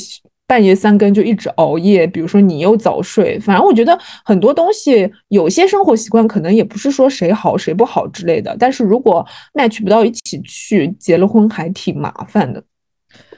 [0.47, 12.63] 半夜三更就一直熬夜，比如说你又早睡，反正我觉得很多东西，有些生活习惯可能也不是说谁好谁不好之类的，但是如果 match 不到一起去，结了婚还挺麻烦的。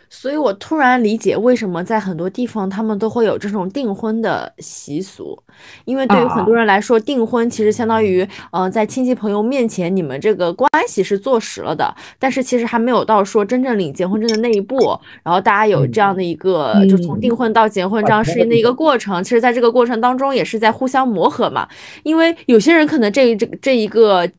[0.10, 5.38] 所以我突然理解为什么在很多地方他们都会有这种订婚的习俗，
[5.86, 14.78] 因为对于很多人来说，订婚其实相当于，呃，在亲戚朋友面前你们这个关系是坐实了的，但是其实还没有到说真正领结婚证的那一步，
[15.24, 17.20] 然后大家有这样的一个，就从嗯。
[17.20, 21.68] 订婚到结婚这样适应的一个过程，其实在这个过程当中也是在互相磨合嘛，
[22.04, 24.30] 因为有些人可能这这这一个。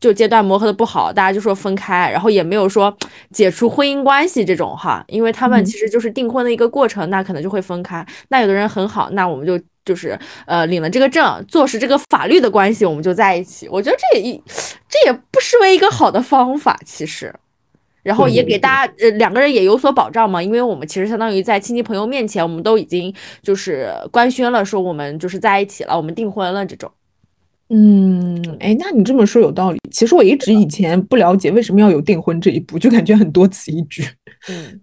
[0.00, 2.94] 就阶段磨合的不好，大家就说分开，然后也没有说
[3.32, 8.04] 解除婚姻关系这种哈，因为他们嗯其实就是订婚的一个过程，那可能就会分开。
[8.28, 13.68] 那有的人很好，那我们就就是呃领了这个证，坐实这个法律的关系，我们就在一起。
[13.68, 14.42] 我觉得这也一
[14.88, 17.34] 这也不失为一个好的方法，其实。
[18.02, 23.10] 然后也给大家呃两个人也有所保障嘛，因为我们其实相当于在亲戚朋友面前，我们都已经
[23.42, 26.92] 就是官宣了，说我们就是在一起了，我们订婚了这种。
[27.76, 29.80] 嗯，哎，那你这么说有道理。
[29.90, 34.04] 其实我一直以前不了解为什么要有订婚这一步，就感觉很多此一举。
[34.48, 34.80] 嗯，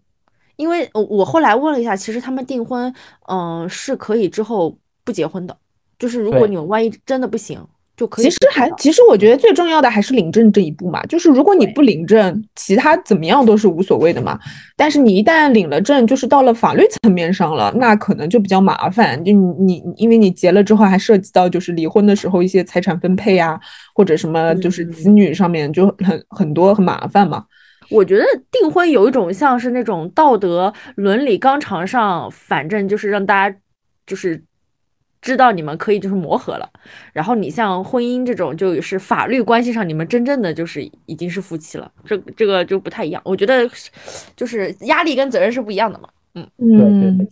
[0.57, 2.93] 因为呃我后来问了一下，其实他们订婚，
[3.29, 5.55] 嗯、是可以之后不结婚的，
[5.97, 7.65] 就是如果你们万一真的不行，
[8.01, 14.39] 就可以其实还其实我觉得最重要的还是领证这一步嘛，就是如果你不领证，其他怎么样都是无所谓的嘛。
[14.75, 19.23] 但是你一旦领了证，就是到了法律层面上了，那可能就比较麻烦。
[19.23, 23.59] 就你你因为你结了之后，还涉及到就是离婚的时候一些财产分配啊，
[23.93, 27.45] 或者什么就是子女上面就很很多很麻烦嘛。
[27.91, 33.55] 我觉得订婚有一种像是那种道德伦理纲常上，反正就是让大家
[34.07, 34.43] 就是
[35.21, 36.69] 知道你们可以就是磨合了。
[37.13, 43.21] 然后你像婚姻这种，就是法律关系上你们真正的就是已经是夫妻了，这这个就不太一样。
[43.23, 43.69] 我觉得
[44.35, 46.09] 就是压力跟责任是不一样的嘛。
[46.33, 47.27] 对对嗯对，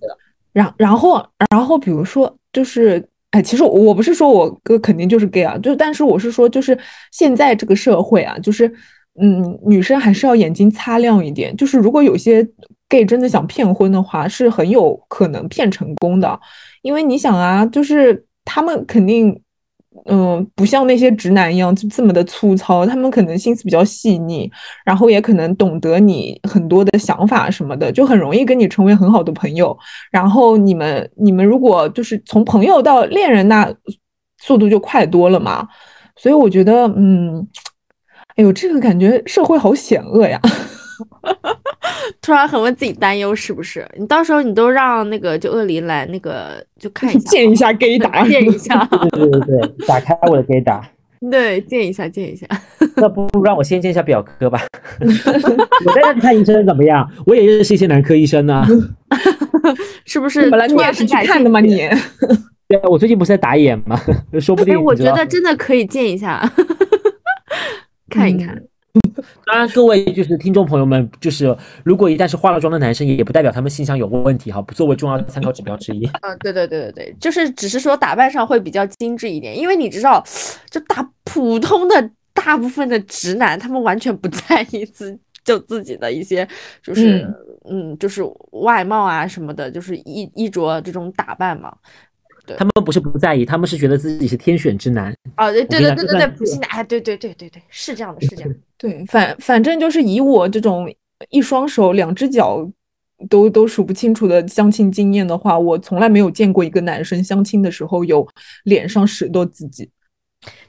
[0.52, 6.78] 然然后然后比如说就是，哎，其实我我不是说我哥肯定就是 gay 啊，就但是我是说就是
[7.12, 8.68] 现在这个社会啊，就是
[9.22, 12.46] 嗯，女生还是要眼睛擦亮一点，就是如果有些
[12.90, 16.40] gay 真的想骗婚的话，是很有可能骗成功的，
[16.82, 19.40] 因为你想啊，就是他们肯定。
[20.06, 24.50] 嗯，不像那些直男一样就这么的粗糙，他们可能心思比较细腻，
[24.86, 29.78] 然后也可能懂得你很多的想法什么的，就很容易跟你成为很好的朋友。
[30.12, 33.70] 然后你们你们如果就是从朋友到恋人，那
[34.38, 35.68] 速度就快多了嘛。
[36.16, 37.46] 所以我觉得，嗯，
[38.36, 40.40] 哎呦，这个感觉社会好险恶呀。
[42.30, 43.84] 突然很为自己担忧，是不是？
[43.98, 50.88] 你到时候你都让那个就恶灵来那个就看一下，见一下 gay 打， 见一下，对对对对，打开我的 gay 打。
[51.32, 52.46] 对，见一下，见一下。
[52.98, 54.62] 那不如让我先见一下表哥吧。
[55.02, 57.10] 我在这里看医生怎么样？
[57.26, 58.64] 我也认识一些男科医生呢。
[60.06, 60.52] 是不是？
[60.52, 61.60] 本来你也是去看的吗？
[61.60, 61.78] 你？
[62.68, 64.00] 对啊，我最近不是在打眼吗？
[64.40, 66.48] 说不定哎，我觉得真的可以见一下，
[68.08, 68.62] 看一看。
[69.46, 76.06] 当然，各位就是听众朋友们，就是如果一旦是化了妆的男生，也不代表他们性向有问题哈，不作为重要的参考指标之一。
[76.22, 80.24] 嗯， 对对对对对，就是只是说打扮上会比较精致一点，因为你知道，
[80.70, 86.48] 就大普通的大部分的直男，他们完全不在意自就自己的一些
[86.82, 87.28] 就是
[87.70, 91.74] 嗯就是外貌啊什么的，就是衣衣着这种打扮嘛。
[92.58, 95.16] 他们不是不在意，他们是觉得自己是天选之男。
[95.38, 98.56] 哦，对对对对对普信男，哎，对对对对对，是这样的，是这样的。
[98.78, 100.92] 对，反反正就是以我这种
[101.30, 102.70] 一双手两只脚
[103.30, 108.28] 都都数不清楚的相亲经验的话，我从来没有见过一个男生相亲的时候有
[108.64, 109.90] 脸上拾掇自己。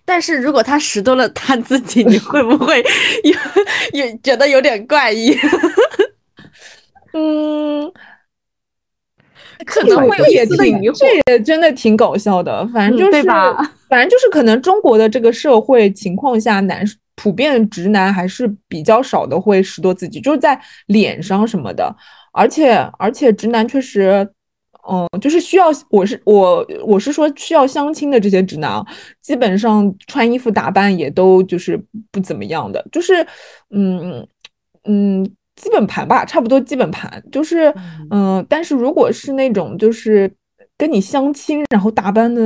[0.04, 2.82] 但是如果他拾掇了他自己，你会不会
[3.22, 5.32] 有有觉得有点怪异？
[7.14, 7.92] 嗯，
[9.64, 12.66] 可能会有一丝的挺疑惑，这也真的挺搞笑的。
[12.68, 13.22] 反正嗯就是，
[13.88, 16.84] 反正就是可能中国的这个社会情况下，男
[17.16, 21.94] 普遍直男还是比较少的会拾掇自己，就是在脸上什么的。
[22.32, 24.26] 而且而且直男确实，
[24.88, 28.86] 嗯，就是需要，我是我我是说需要相亲的这些直男啊，
[29.20, 31.78] 基本上穿衣服打扮也都就是
[32.10, 33.26] 不怎么样的，就是
[33.70, 34.26] 嗯
[34.84, 35.30] 嗯。
[35.60, 37.72] 基本盘吧，差不多基本盘，就是，
[38.10, 40.32] 嗯、但是如果是那种就是
[40.78, 42.40] 跟你相亲，然后打扮的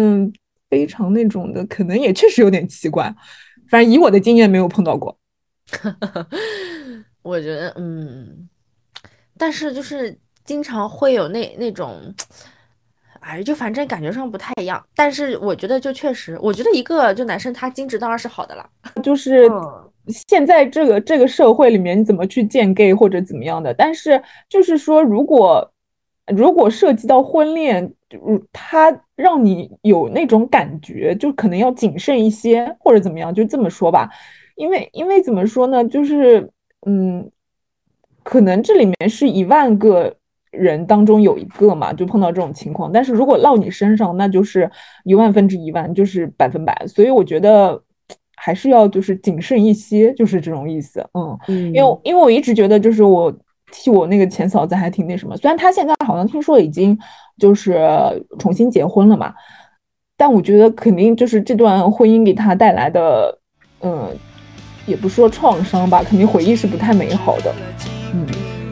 [0.69, 3.15] 非常那种的，可能也确实有点奇怪。
[3.69, 5.17] 反正以我的经验没有碰到过。
[7.23, 8.49] 我觉得，嗯，
[9.39, 12.13] 但是就是经常会有那那种，
[13.25, 14.83] 哎，就反正感觉上不太一样。
[14.95, 18.69] 但是我觉得，就确实，我觉得一个就男生他精致当然是好的了。
[19.03, 23.73] 就是嗯现在这个这个社会里面，你怎么去见 gay 或者怎么样的？
[23.73, 25.73] 但是就是说，如果
[26.27, 27.91] 如果涉及到婚恋，
[28.29, 34.11] 嗯，他让你有那种感觉，就可能要谨慎一些，或者怎么样，就这么说吧。
[34.57, 36.47] 因为因为怎么说呢，就是
[36.87, 37.31] 嗯，
[38.23, 40.15] 可能这里面是一万个
[40.57, 42.91] 人当中有一个嘛，就碰到这种情况。
[42.93, 44.71] 但是如果落你身上，那就是
[45.05, 46.87] 一万分之一万，就是百分百。
[46.87, 47.81] 所以我觉得
[48.37, 51.05] 还是要就是谨慎一些，就是这种意思。
[51.15, 53.33] 嗯，嗯因为因为我一直觉得就是我
[53.73, 56.97] 替我那个前嫂子还挺那什么，虽然她现在好像听说已经
[57.39, 57.81] 就是
[58.39, 59.35] 重新结婚了嘛，
[60.17, 63.39] 但我觉得肯定就是这段婚姻给她带来的，
[63.81, 64.09] 嗯，
[64.87, 67.53] 也不说创伤吧，肯定回忆是不太美好的。
[68.15, 68.64] 嗯。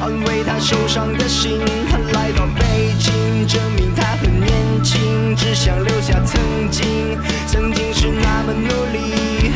[0.00, 1.60] 安慰他受伤的心。
[1.90, 4.50] 他来到北京，证明他很年
[4.82, 9.52] 轻，只想留下曾经，曾经是那么努力。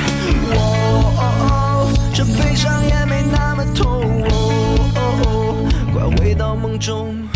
[0.55, 4.25] 哦，这悲伤也没那么痛。
[4.29, 7.30] 哦，快回到梦中。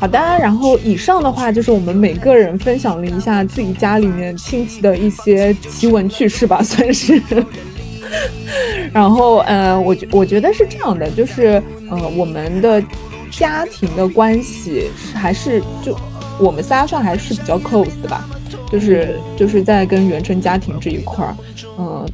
[0.00, 7.20] 好的，然后以上的话就是我们每个人分享了一下自己家里面亲戚的一些奇闻趣事吧，算是。
[8.90, 12.82] 然后，呃，我觉我觉得是这样的，就是呃，我们的
[13.30, 15.94] 家庭的关系还是就
[16.38, 18.26] 我们仨算还是比较 close 的吧，
[18.72, 21.36] 就是就是在跟原生家庭这一块儿，
[21.78, 22.08] 嗯、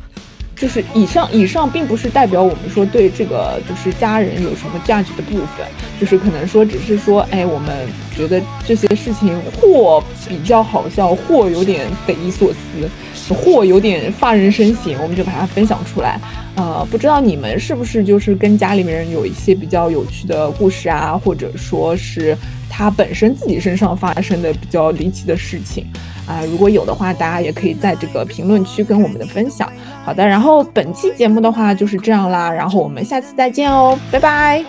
[0.57, 5.67] 就是以上以上并不是代表我们说对这个就是家人有什么价值的部分，
[6.01, 7.87] 就是可能说只是说，哎，我们
[8.17, 16.19] 觉得这些事情或比较好笑，或有点匪夷所思，或有点发人深省，我们就把它分享出来。
[16.57, 22.37] 呃，不知道你们是不是就是跟家里面人有一些比较有趣的故事啊，或者说是
[22.71, 25.85] 他本身自己身上发生的比较离奇的事情
[26.27, 29.71] 啊、如果有的话，大家也可以在这个评论区跟我们的分享。
[30.05, 34.65] 好的，然后本期节目的话就是这样啦，然后我们下次再见哦，拜拜。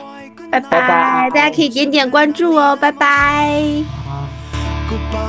[0.51, 3.61] 拜拜，大家可以点点关注哦，拜拜。
[4.89, 5.24] Goodbye.